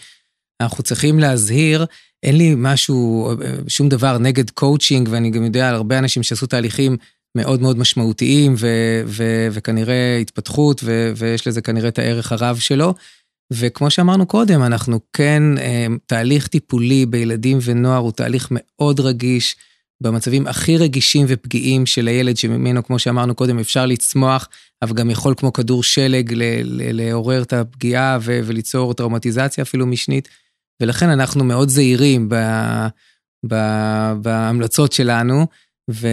אנחנו 0.62 0.85
צריכים 0.85 1.18
להזהיר, 1.18 1.87
אין 2.22 2.37
לי 2.37 2.55
משהו, 2.57 3.31
שום 3.68 3.88
דבר 3.88 4.18
נגד 4.18 4.51
קואוצ'ינג, 4.51 5.09
ואני 5.11 5.31
גם 5.31 5.44
יודע 5.44 5.68
על 5.68 5.75
הרבה 5.75 5.98
אנשים 5.98 6.22
שעשו 6.22 6.46
תהליכים 6.46 6.96
מאוד 7.37 7.62
מאוד 7.62 7.79
משמעותיים, 7.79 8.55
ו, 8.59 8.68
ו, 9.07 9.48
וכנראה 9.53 10.18
התפתחות, 10.20 10.81
ו, 10.85 11.12
ויש 11.16 11.46
לזה 11.46 11.61
כנראה 11.61 11.88
את 11.88 11.98
הערך 11.98 12.33
הרב 12.33 12.57
שלו. 12.59 12.94
וכמו 13.53 13.90
שאמרנו 13.90 14.27
קודם, 14.27 14.62
אנחנו 14.62 15.01
כן, 15.12 15.42
אה, 15.59 15.87
תהליך 16.07 16.46
טיפולי 16.46 17.07
בילדים 17.07 17.59
ונוער 17.62 17.98
הוא 17.98 18.12
תהליך 18.12 18.48
מאוד 18.51 19.01
רגיש, 19.01 19.57
במצבים 20.03 20.46
הכי 20.46 20.77
רגישים 20.77 21.27
ופגיעים 21.29 21.87
של 21.87 22.09
הילד, 22.09 22.37
שממנו, 22.37 22.85
כמו 22.85 22.98
שאמרנו 22.98 23.35
קודם, 23.35 23.59
אפשר 23.59 23.87
לצמוח, 23.87 24.48
אבל 24.83 24.94
גם 24.94 25.11
יכול 25.11 25.35
כמו 25.37 25.53
כדור 25.53 25.83
שלג 25.83 26.35
לעורר 26.66 27.42
את 27.42 27.53
הפגיעה 27.53 28.18
וליצור 28.22 28.94
טראומטיזציה 28.94 29.62
אפילו 29.62 29.87
משנית. 29.87 30.29
ולכן 30.83 31.09
אנחנו 31.09 31.45
מאוד 31.45 31.68
זהירים 31.68 32.29
ב, 32.29 32.35
ב, 33.49 33.55
בהמלצות 34.23 34.92
שלנו, 34.92 35.47
ו, 35.90 36.09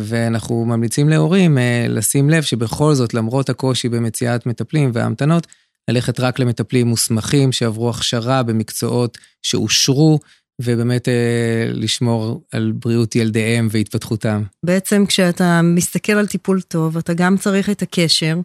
ואנחנו 0.00 0.64
ממליצים 0.64 1.08
להורים 1.08 1.58
אה, 1.58 1.86
לשים 1.88 2.30
לב 2.30 2.42
שבכל 2.42 2.94
זאת, 2.94 3.14
למרות 3.14 3.48
הקושי 3.48 3.88
במציאת 3.88 4.46
מטפלים 4.46 4.90
וההמתנות, 4.94 5.46
ללכת 5.90 6.20
רק 6.20 6.38
למטפלים 6.38 6.86
מוסמכים 6.86 7.52
שעברו 7.52 7.90
הכשרה 7.90 8.42
במקצועות 8.42 9.18
שאושרו, 9.42 10.18
ובאמת 10.62 11.08
אה, 11.08 11.66
לשמור 11.66 12.42
על 12.52 12.72
בריאות 12.74 13.16
ילדיהם 13.16 13.68
והתפתחותם. 13.70 14.42
בעצם 14.62 15.06
כשאתה 15.06 15.60
מסתכל 15.62 16.12
על 16.12 16.26
טיפול 16.26 16.60
טוב, 16.60 16.96
אתה 16.96 17.14
גם 17.14 17.36
צריך 17.36 17.70
את 17.70 17.82
הקשר, 17.82 18.36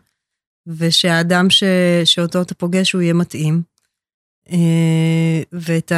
ושהאדם 0.67 1.49
ש... 1.49 1.63
שאותו 2.05 2.41
אתה 2.41 2.55
פוגש 2.55 2.91
הוא 2.91 3.01
יהיה 3.01 3.13
מתאים. 3.13 3.61
אה, 4.51 5.41
ואת 5.51 5.91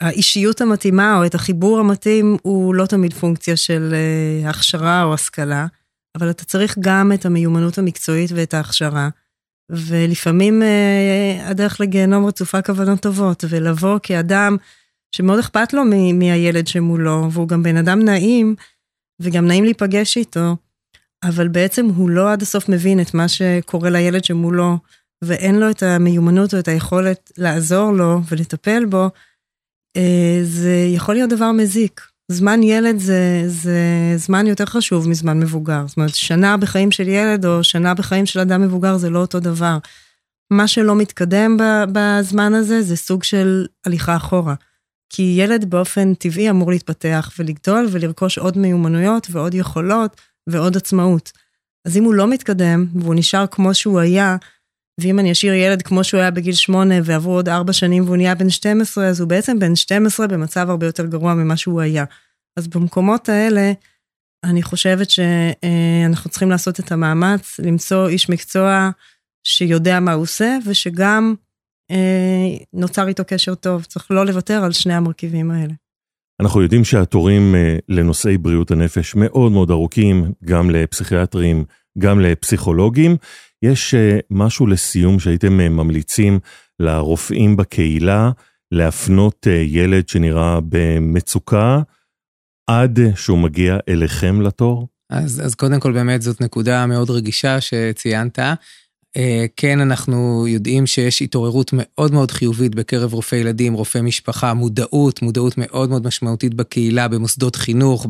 האישיות 0.00 0.60
המתאימה 0.60 1.18
או 1.18 1.26
את 1.26 1.34
החיבור 1.34 1.78
המתאים 1.78 2.36
הוא 2.42 2.74
לא 2.74 2.86
תמיד 2.86 3.12
פונקציה 3.12 3.56
של 3.56 3.94
אה, 3.94 4.50
הכשרה 4.50 5.02
או 5.02 5.14
השכלה, 5.14 5.66
אבל 6.18 6.30
אתה 6.30 6.44
צריך 6.44 6.76
גם 6.80 7.12
את 7.14 7.26
המיומנות 7.26 7.78
המקצועית 7.78 8.30
ואת 8.34 8.54
ההכשרה. 8.54 9.08
ולפעמים 9.70 10.62
אה, 10.62 11.48
הדרך 11.50 11.80
לגיהנום 11.80 12.26
רצופה 12.26 12.62
כוונות 12.62 13.00
טובות, 13.00 13.44
ולבוא 13.48 13.98
כאדם 14.02 14.56
שמאוד 15.16 15.38
אכפת 15.38 15.72
לו 15.72 15.82
מהילד 16.14 16.66
שמולו, 16.66 17.28
והוא 17.32 17.48
גם 17.48 17.62
בן 17.62 17.76
אדם 17.76 18.04
נעים, 18.04 18.54
וגם 19.20 19.46
נעים 19.46 19.64
להיפגש 19.64 20.16
איתו, 20.16 20.56
אבל 21.24 21.48
בעצם 21.48 21.86
הוא 21.86 22.10
לא 22.10 22.32
עד 22.32 22.42
הסוף 22.42 22.68
מבין 22.68 23.00
את 23.00 23.14
מה 23.14 23.28
שקורה 23.28 23.90
לילד 23.90 24.24
שמולו, 24.24 24.78
ואין 25.26 25.60
לו 25.60 25.70
את 25.70 25.82
המיומנות 25.82 26.54
או 26.54 26.58
את 26.58 26.68
היכולת 26.68 27.32
לעזור 27.38 27.92
לו 27.92 28.20
ולטפל 28.28 28.84
בו, 28.84 29.10
אה, 29.96 30.38
זה 30.42 30.90
יכול 30.94 31.14
להיות 31.14 31.30
דבר 31.30 31.52
מזיק. 31.52 32.00
זמן 32.28 32.62
ילד 32.62 32.98
זה, 32.98 33.42
זה 33.46 33.80
זמן 34.16 34.46
יותר 34.46 34.64
חשוב 34.66 35.08
מזמן 35.08 35.40
מבוגר. 35.40 35.86
זאת 35.86 35.96
אומרת, 35.96 36.14
שנה 36.14 36.56
בחיים 36.56 36.90
של 36.90 37.08
ילד 37.08 37.46
או 37.46 37.64
שנה 37.64 37.94
בחיים 37.94 38.26
של 38.26 38.40
אדם 38.40 38.62
מבוגר 38.62 38.96
זה 38.96 39.10
לא 39.10 39.18
אותו 39.18 39.40
דבר. 39.40 39.78
מה 40.50 40.68
שלא 40.68 40.96
מתקדם 40.96 41.56
בזמן 41.92 42.54
הזה 42.54 42.82
זה 42.82 42.96
סוג 42.96 43.22
של 43.22 43.66
הליכה 43.86 44.16
אחורה. 44.16 44.54
כי 45.08 45.34
ילד 45.38 45.70
באופן 45.70 46.14
טבעי 46.14 46.50
אמור 46.50 46.70
להתפתח 46.70 47.30
ולגדול 47.38 47.86
ולרכוש 47.90 48.38
עוד 48.38 48.58
מיומנויות 48.58 49.26
ועוד 49.30 49.54
יכולות 49.54 50.20
ועוד 50.46 50.76
עצמאות. 50.76 51.32
אז 51.84 51.96
אם 51.96 52.04
הוא 52.04 52.14
לא 52.14 52.26
מתקדם 52.26 52.86
והוא 52.94 53.14
נשאר 53.14 53.46
כמו 53.46 53.74
שהוא 53.74 54.00
היה, 54.00 54.36
ואם 55.00 55.18
אני 55.18 55.32
אשאיר 55.32 55.54
ילד 55.54 55.82
כמו 55.82 56.04
שהוא 56.04 56.20
היה 56.20 56.30
בגיל 56.30 56.54
שמונה 56.54 56.94
ועברו 57.04 57.32
עוד 57.32 57.48
ארבע 57.48 57.72
שנים 57.72 58.04
והוא 58.04 58.16
נהיה 58.16 58.34
בן 58.34 58.50
12, 58.50 59.06
אז 59.08 59.20
הוא 59.20 59.28
בעצם 59.28 59.58
בן 59.58 59.76
12 59.76 60.26
במצב 60.26 60.70
הרבה 60.70 60.86
יותר 60.86 61.06
גרוע 61.06 61.34
ממה 61.34 61.56
שהוא 61.56 61.80
היה. 61.80 62.04
אז 62.56 62.68
במקומות 62.68 63.28
האלה, 63.28 63.72
אני 64.44 64.62
חושבת 64.62 65.10
שאנחנו 65.10 66.30
צריכים 66.30 66.50
לעשות 66.50 66.80
את 66.80 66.92
המאמץ, 66.92 67.60
למצוא 67.60 68.08
איש 68.08 68.28
מקצוע 68.28 68.90
שיודע 69.46 70.00
מה 70.00 70.12
הוא 70.12 70.22
עושה, 70.22 70.58
ושגם 70.66 71.34
אה, 71.90 72.64
נוצר 72.72 73.08
איתו 73.08 73.22
קשר 73.26 73.54
טוב. 73.54 73.84
צריך 73.84 74.10
לא 74.10 74.26
לוותר 74.26 74.64
על 74.64 74.72
שני 74.72 74.94
המרכיבים 74.94 75.50
האלה. 75.50 75.72
אנחנו 76.40 76.62
יודעים 76.62 76.84
שהתורים 76.84 77.54
אה, 77.54 77.78
לנושאי 77.88 78.38
בריאות 78.38 78.70
הנפש 78.70 79.14
מאוד 79.14 79.52
מאוד 79.52 79.70
ארוכים, 79.70 80.32
גם 80.44 80.70
לפסיכיאטרים, 80.70 81.64
גם 81.98 82.20
לפסיכולוגים. 82.20 83.16
יש 83.62 83.94
אה, 83.94 84.18
משהו 84.30 84.66
לסיום 84.66 85.18
שהייתם 85.18 85.60
אה, 85.60 85.68
ממליצים 85.68 86.38
לרופאים 86.80 87.56
בקהילה 87.56 88.30
להפנות 88.72 89.46
אה, 89.46 89.52
ילד 89.52 90.08
שנראה 90.08 90.58
במצוקה 90.68 91.80
עד 92.70 92.98
שהוא 93.14 93.38
מגיע 93.38 93.78
אליכם 93.88 94.40
לתור? 94.40 94.88
אז, 95.10 95.42
אז 95.44 95.54
קודם 95.54 95.80
כל 95.80 95.92
באמת 95.92 96.22
זאת 96.22 96.40
נקודה 96.40 96.86
מאוד 96.86 97.10
רגישה 97.10 97.60
שציינת. 97.60 98.38
כן, 99.56 99.80
אנחנו 99.80 100.46
יודעים 100.48 100.86
שיש 100.86 101.22
התעוררות 101.22 101.70
מאוד 101.72 102.12
מאוד 102.12 102.30
חיובית 102.30 102.74
בקרב 102.74 103.12
רופאי 103.12 103.38
ילדים, 103.38 103.74
רופאי 103.74 104.00
משפחה, 104.00 104.54
מודעות, 104.54 105.22
מודעות 105.22 105.54
מאוד 105.58 105.90
מאוד 105.90 106.06
משמעותית 106.06 106.54
בקהילה, 106.54 107.08
במוסדות 107.08 107.56
חינוך, 107.56 108.06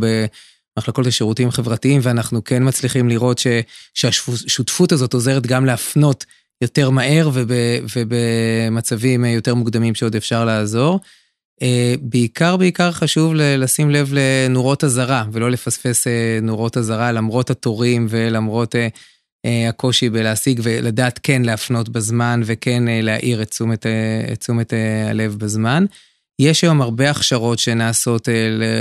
מחלקות 0.79 1.07
לשירותים 1.07 1.51
חברתיים, 1.51 2.01
ואנחנו 2.05 2.45
כן 2.45 2.69
מצליחים 2.69 3.09
לראות 3.09 3.39
ש, 3.39 3.47
שהשותפות 3.95 4.93
הזאת 4.93 5.15
עוזרת 5.15 5.47
גם 5.47 5.67
להפנות 5.67 6.25
יותר 6.61 6.91
מהר 6.91 7.31
וב, 7.33 7.51
ובמצבים 7.97 9.25
יותר 9.25 9.55
מוקדמים 9.55 9.95
שעוד 9.95 10.17
אפשר 10.17 10.45
לעזור. 10.45 11.01
אה, 11.63 11.95
בעיקר, 12.01 12.57
בעיקר 12.57 12.93
חשוב 12.93 13.35
לשים 13.35 13.91
לב 13.91 14.13
לנורות 14.13 14.85
אזהרה, 14.85 15.25
ולא 15.33 15.51
לפספס 15.51 16.07
אה, 16.07 16.39
נורות 16.43 16.77
אזהרה 16.77 17.13
למרות 17.13 17.51
התורים 17.51 18.07
ולמרות 18.11 18.75
אה, 18.77 19.69
הקושי 19.69 20.11
בלהשיג, 20.11 20.61
ולדעת 20.63 21.21
כן 21.23 21.43
להפנות 21.43 21.89
בזמן 21.89 22.41
וכן 22.45 22.83
להאיר 22.89 23.43
את 23.43 23.51
תשומת, 23.51 23.87
את 24.33 24.41
תשומת 24.41 24.73
הלב 25.11 25.37
בזמן. 25.39 25.85
יש 26.39 26.63
היום 26.63 26.83
הרבה 26.83 27.11
הכשרות 27.11 27.59
שנעשות 27.59 28.29
אה, 28.29 28.35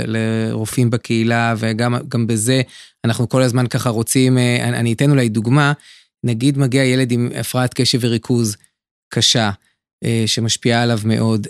לרופאים 0.06 0.90
בקהילה, 0.90 1.54
וגם 1.58 2.26
בזה 2.26 2.62
אנחנו 3.04 3.28
כל 3.28 3.42
הזמן 3.42 3.66
ככה 3.66 3.90
רוצים, 3.90 4.38
אה, 4.38 4.68
אני 4.68 4.92
אתן 4.92 5.10
אולי 5.10 5.28
דוגמה, 5.28 5.72
נגיד 6.24 6.58
מגיע 6.58 6.84
ילד 6.84 7.12
עם 7.12 7.28
הפרעת 7.40 7.74
קשב 7.74 7.98
וריכוז 8.02 8.56
קשה, 9.08 9.50
אה, 10.04 10.24
שמשפיעה 10.26 10.82
עליו 10.82 10.98
מאוד, 11.04 11.46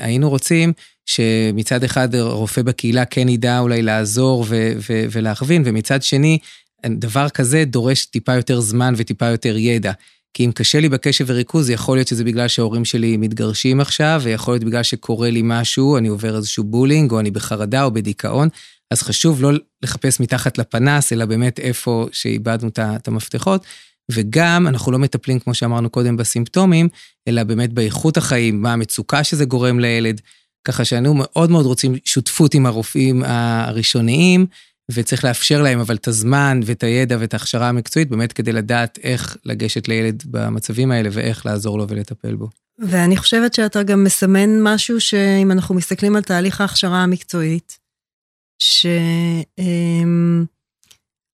היינו 0.00 0.30
רוצים 0.30 0.72
שמצד 1.06 1.84
אחד 1.84 2.14
רופא 2.14 2.62
בקהילה 2.62 3.04
כן 3.04 3.28
ידע 3.28 3.58
אולי 3.58 3.82
לעזור 3.82 4.44
ו- 4.48 4.72
ו- 4.76 5.04
ולהכווין, 5.12 5.62
ומצד 5.64 6.02
שני, 6.02 6.38
דבר 6.86 7.28
כזה 7.28 7.64
דורש 7.64 8.04
טיפה 8.04 8.34
יותר 8.34 8.60
זמן 8.60 8.94
וטיפה 8.96 9.26
יותר 9.26 9.56
ידע. 9.56 9.92
כי 10.34 10.46
אם 10.46 10.52
קשה 10.52 10.80
לי 10.80 10.88
בקשב 10.88 11.24
וריכוז, 11.28 11.70
יכול 11.70 11.96
להיות 11.96 12.08
שזה 12.08 12.24
בגלל 12.24 12.48
שההורים 12.48 12.84
שלי 12.84 13.16
מתגרשים 13.16 13.80
עכשיו, 13.80 14.20
ויכול 14.24 14.54
להיות 14.54 14.64
בגלל 14.64 14.82
שקורה 14.82 15.30
לי 15.30 15.40
משהו, 15.44 15.96
אני 15.96 16.08
עובר 16.08 16.36
איזשהו 16.36 16.64
בולינג, 16.64 17.12
או 17.12 17.20
אני 17.20 17.30
בחרדה 17.30 17.84
או 17.84 17.90
בדיכאון, 17.90 18.48
אז 18.90 19.02
חשוב 19.02 19.42
לא 19.42 19.50
לחפש 19.82 20.20
מתחת 20.20 20.58
לפנס, 20.58 21.12
אלא 21.12 21.24
באמת 21.24 21.60
איפה 21.60 22.06
שאיבדנו 22.12 22.70
את 22.78 23.08
המפתחות. 23.08 23.64
וגם 24.10 24.66
אנחנו 24.66 24.92
לא 24.92 24.98
מטפלים, 24.98 25.38
כמו 25.38 25.54
שאמרנו 25.54 25.90
קודם, 25.90 26.16
בסימפטומים, 26.16 26.88
אלא 27.28 27.44
באמת 27.44 27.72
באיכות 27.72 28.16
החיים, 28.16 28.62
מה 28.62 28.72
המצוקה 28.72 29.24
שזה 29.24 29.44
גורם 29.44 29.80
לילד. 29.80 30.20
ככה 30.66 30.84
שאנו 30.84 31.14
מאוד 31.14 31.50
מאוד 31.50 31.66
רוצים 31.66 31.96
שותפות 32.04 32.54
עם 32.54 32.66
הרופאים 32.66 33.22
הראשוניים, 33.26 34.46
וצריך 34.90 35.24
לאפשר 35.24 35.62
להם 35.62 35.78
אבל 35.78 35.94
את 35.94 36.08
הזמן 36.08 36.60
ואת 36.64 36.82
הידע 36.82 37.16
ואת 37.20 37.34
ההכשרה 37.34 37.68
המקצועית 37.68 38.08
באמת 38.08 38.32
כדי 38.32 38.52
לדעת 38.52 38.98
איך 39.02 39.36
לגשת 39.44 39.88
לילד 39.88 40.22
במצבים 40.26 40.90
האלה 40.90 41.08
ואיך 41.12 41.46
לעזור 41.46 41.78
לו 41.78 41.88
ולטפל 41.88 42.34
בו. 42.34 42.48
ואני 42.78 43.16
חושבת 43.16 43.54
שאתה 43.54 43.82
גם 43.82 44.04
מסמן 44.04 44.62
משהו 44.62 45.00
שאם 45.00 45.52
אנחנו 45.52 45.74
מסתכלים 45.74 46.16
על 46.16 46.22
תהליך 46.22 46.60
ההכשרה 46.60 47.02
המקצועית, 47.02 47.78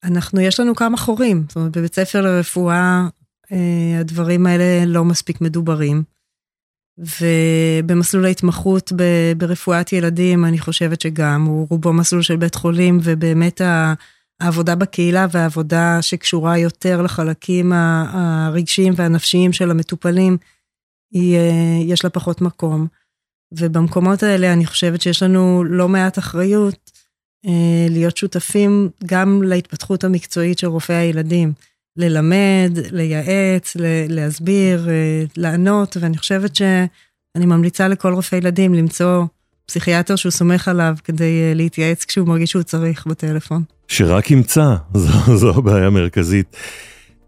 שאנחנו, 0.04 0.40
יש 0.40 0.60
לנו 0.60 0.74
כמה 0.74 0.96
חורים. 0.96 1.44
זאת 1.48 1.56
אומרת, 1.56 1.76
בבית 1.76 1.94
ספר 1.94 2.20
לרפואה 2.20 3.08
הדברים 4.00 4.46
האלה 4.46 4.84
לא 4.86 5.04
מספיק 5.04 5.40
מדוברים. 5.40 6.02
ובמסלול 7.02 8.24
ההתמחות 8.24 8.92
ברפואת 9.36 9.92
ילדים, 9.92 10.44
אני 10.44 10.58
חושבת 10.58 11.00
שגם, 11.00 11.44
הוא 11.44 11.66
רובו 11.70 11.92
מסלול 11.92 12.22
של 12.22 12.36
בית 12.36 12.54
חולים, 12.54 12.98
ובאמת 13.02 13.60
העבודה 14.40 14.74
בקהילה 14.74 15.26
והעבודה 15.30 16.02
שקשורה 16.02 16.58
יותר 16.58 17.02
לחלקים 17.02 17.72
הרגשיים 17.72 18.92
והנפשיים 18.96 19.52
של 19.52 19.70
המטופלים, 19.70 20.36
היא, 21.12 21.38
יש 21.86 22.04
לה 22.04 22.10
פחות 22.10 22.40
מקום. 22.40 22.86
ובמקומות 23.52 24.22
האלה 24.22 24.52
אני 24.52 24.66
חושבת 24.66 25.00
שיש 25.02 25.22
לנו 25.22 25.64
לא 25.64 25.88
מעט 25.88 26.18
אחריות 26.18 26.90
אה, 27.46 27.86
להיות 27.90 28.16
שותפים 28.16 28.90
גם 29.06 29.42
להתפתחות 29.42 30.04
המקצועית 30.04 30.58
של 30.58 30.66
רופאי 30.66 30.94
הילדים. 30.94 31.52
ללמד, 31.96 32.78
לייעץ, 32.92 33.76
להסביר, 34.08 34.88
אה, 34.88 35.24
לענות, 35.36 35.96
ואני 36.00 36.18
חושבת 36.18 36.56
שאני 36.56 37.46
ממליצה 37.46 37.88
לכל 37.88 38.12
רופא 38.12 38.36
ילדים 38.36 38.74
למצוא 38.74 39.24
פסיכיאטר 39.66 40.16
שהוא 40.16 40.32
סומך 40.32 40.68
עליו 40.68 40.94
כדי 41.04 41.42
אה, 41.42 41.54
להתייעץ 41.54 42.04
כשהוא 42.04 42.28
מרגיש 42.28 42.50
שהוא 42.50 42.62
צריך 42.62 43.06
בטלפון. 43.06 43.62
שרק 43.88 44.30
ימצא, 44.30 44.74
זו, 44.94 45.36
זו 45.36 45.50
הבעיה 45.50 45.86
המרכזית. 45.86 46.56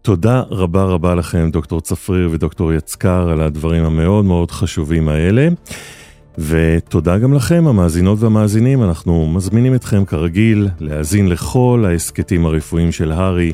תודה 0.01 0.41
רבה 0.49 0.83
רבה 0.83 1.15
לכם, 1.15 1.49
דוקטור 1.51 1.81
צפריר 1.81 2.29
ודוקטור 2.31 2.73
יצקר, 2.73 3.29
על 3.29 3.41
הדברים 3.41 3.85
המאוד 3.85 4.25
מאוד 4.25 4.51
חשובים 4.51 5.09
האלה. 5.09 5.47
ותודה 6.37 7.17
גם 7.17 7.33
לכם, 7.33 7.67
המאזינות 7.67 8.19
והמאזינים, 8.21 8.83
אנחנו 8.83 9.27
מזמינים 9.27 9.75
אתכם 9.75 10.05
כרגיל 10.05 10.67
להאזין 10.79 11.29
לכל 11.29 11.85
ההסכתים 11.87 12.45
הרפואיים 12.45 12.91
של 12.91 13.11
הארי. 13.11 13.51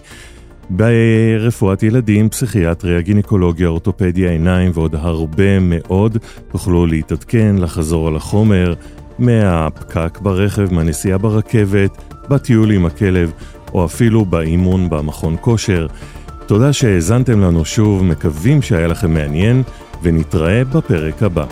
ברפואת 0.70 1.84
ילדים, 1.84 2.30
פסיכיאטריה, 2.30 3.02
גינקולוגיה, 3.02 3.68
אורתופדיה, 3.68 4.32
עיניים 4.32 4.72
ועוד 4.74 4.96
הרבה 4.96 5.60
מאוד 5.60 6.18
תוכלו 6.52 6.86
להתעדכן, 6.86 7.56
לחזור 7.58 8.08
על 8.08 8.16
החומר 8.16 8.74
מהפקק 9.20 10.20
ברכב, 10.22 10.74
מהנסיעה 10.74 11.18
ברכבת, 11.18 11.98
בטיול 12.30 12.72
עם 12.72 12.86
הכלב 12.86 13.32
או 13.74 13.86
אפילו 13.86 14.26
באימון 14.26 14.90
במכון 14.90 15.36
כושר. 15.42 15.88
תודה 16.46 16.74
שהאזנתם 16.74 17.42
לנו 17.42 17.66
שוב, 17.66 18.04
מקווים 18.04 18.62
שהיה 18.62 18.88
לכם 18.88 19.14
מעניין 19.14 19.64
ונתראה 20.04 20.64
בפרק 20.64 21.24
הבא. 21.24 21.46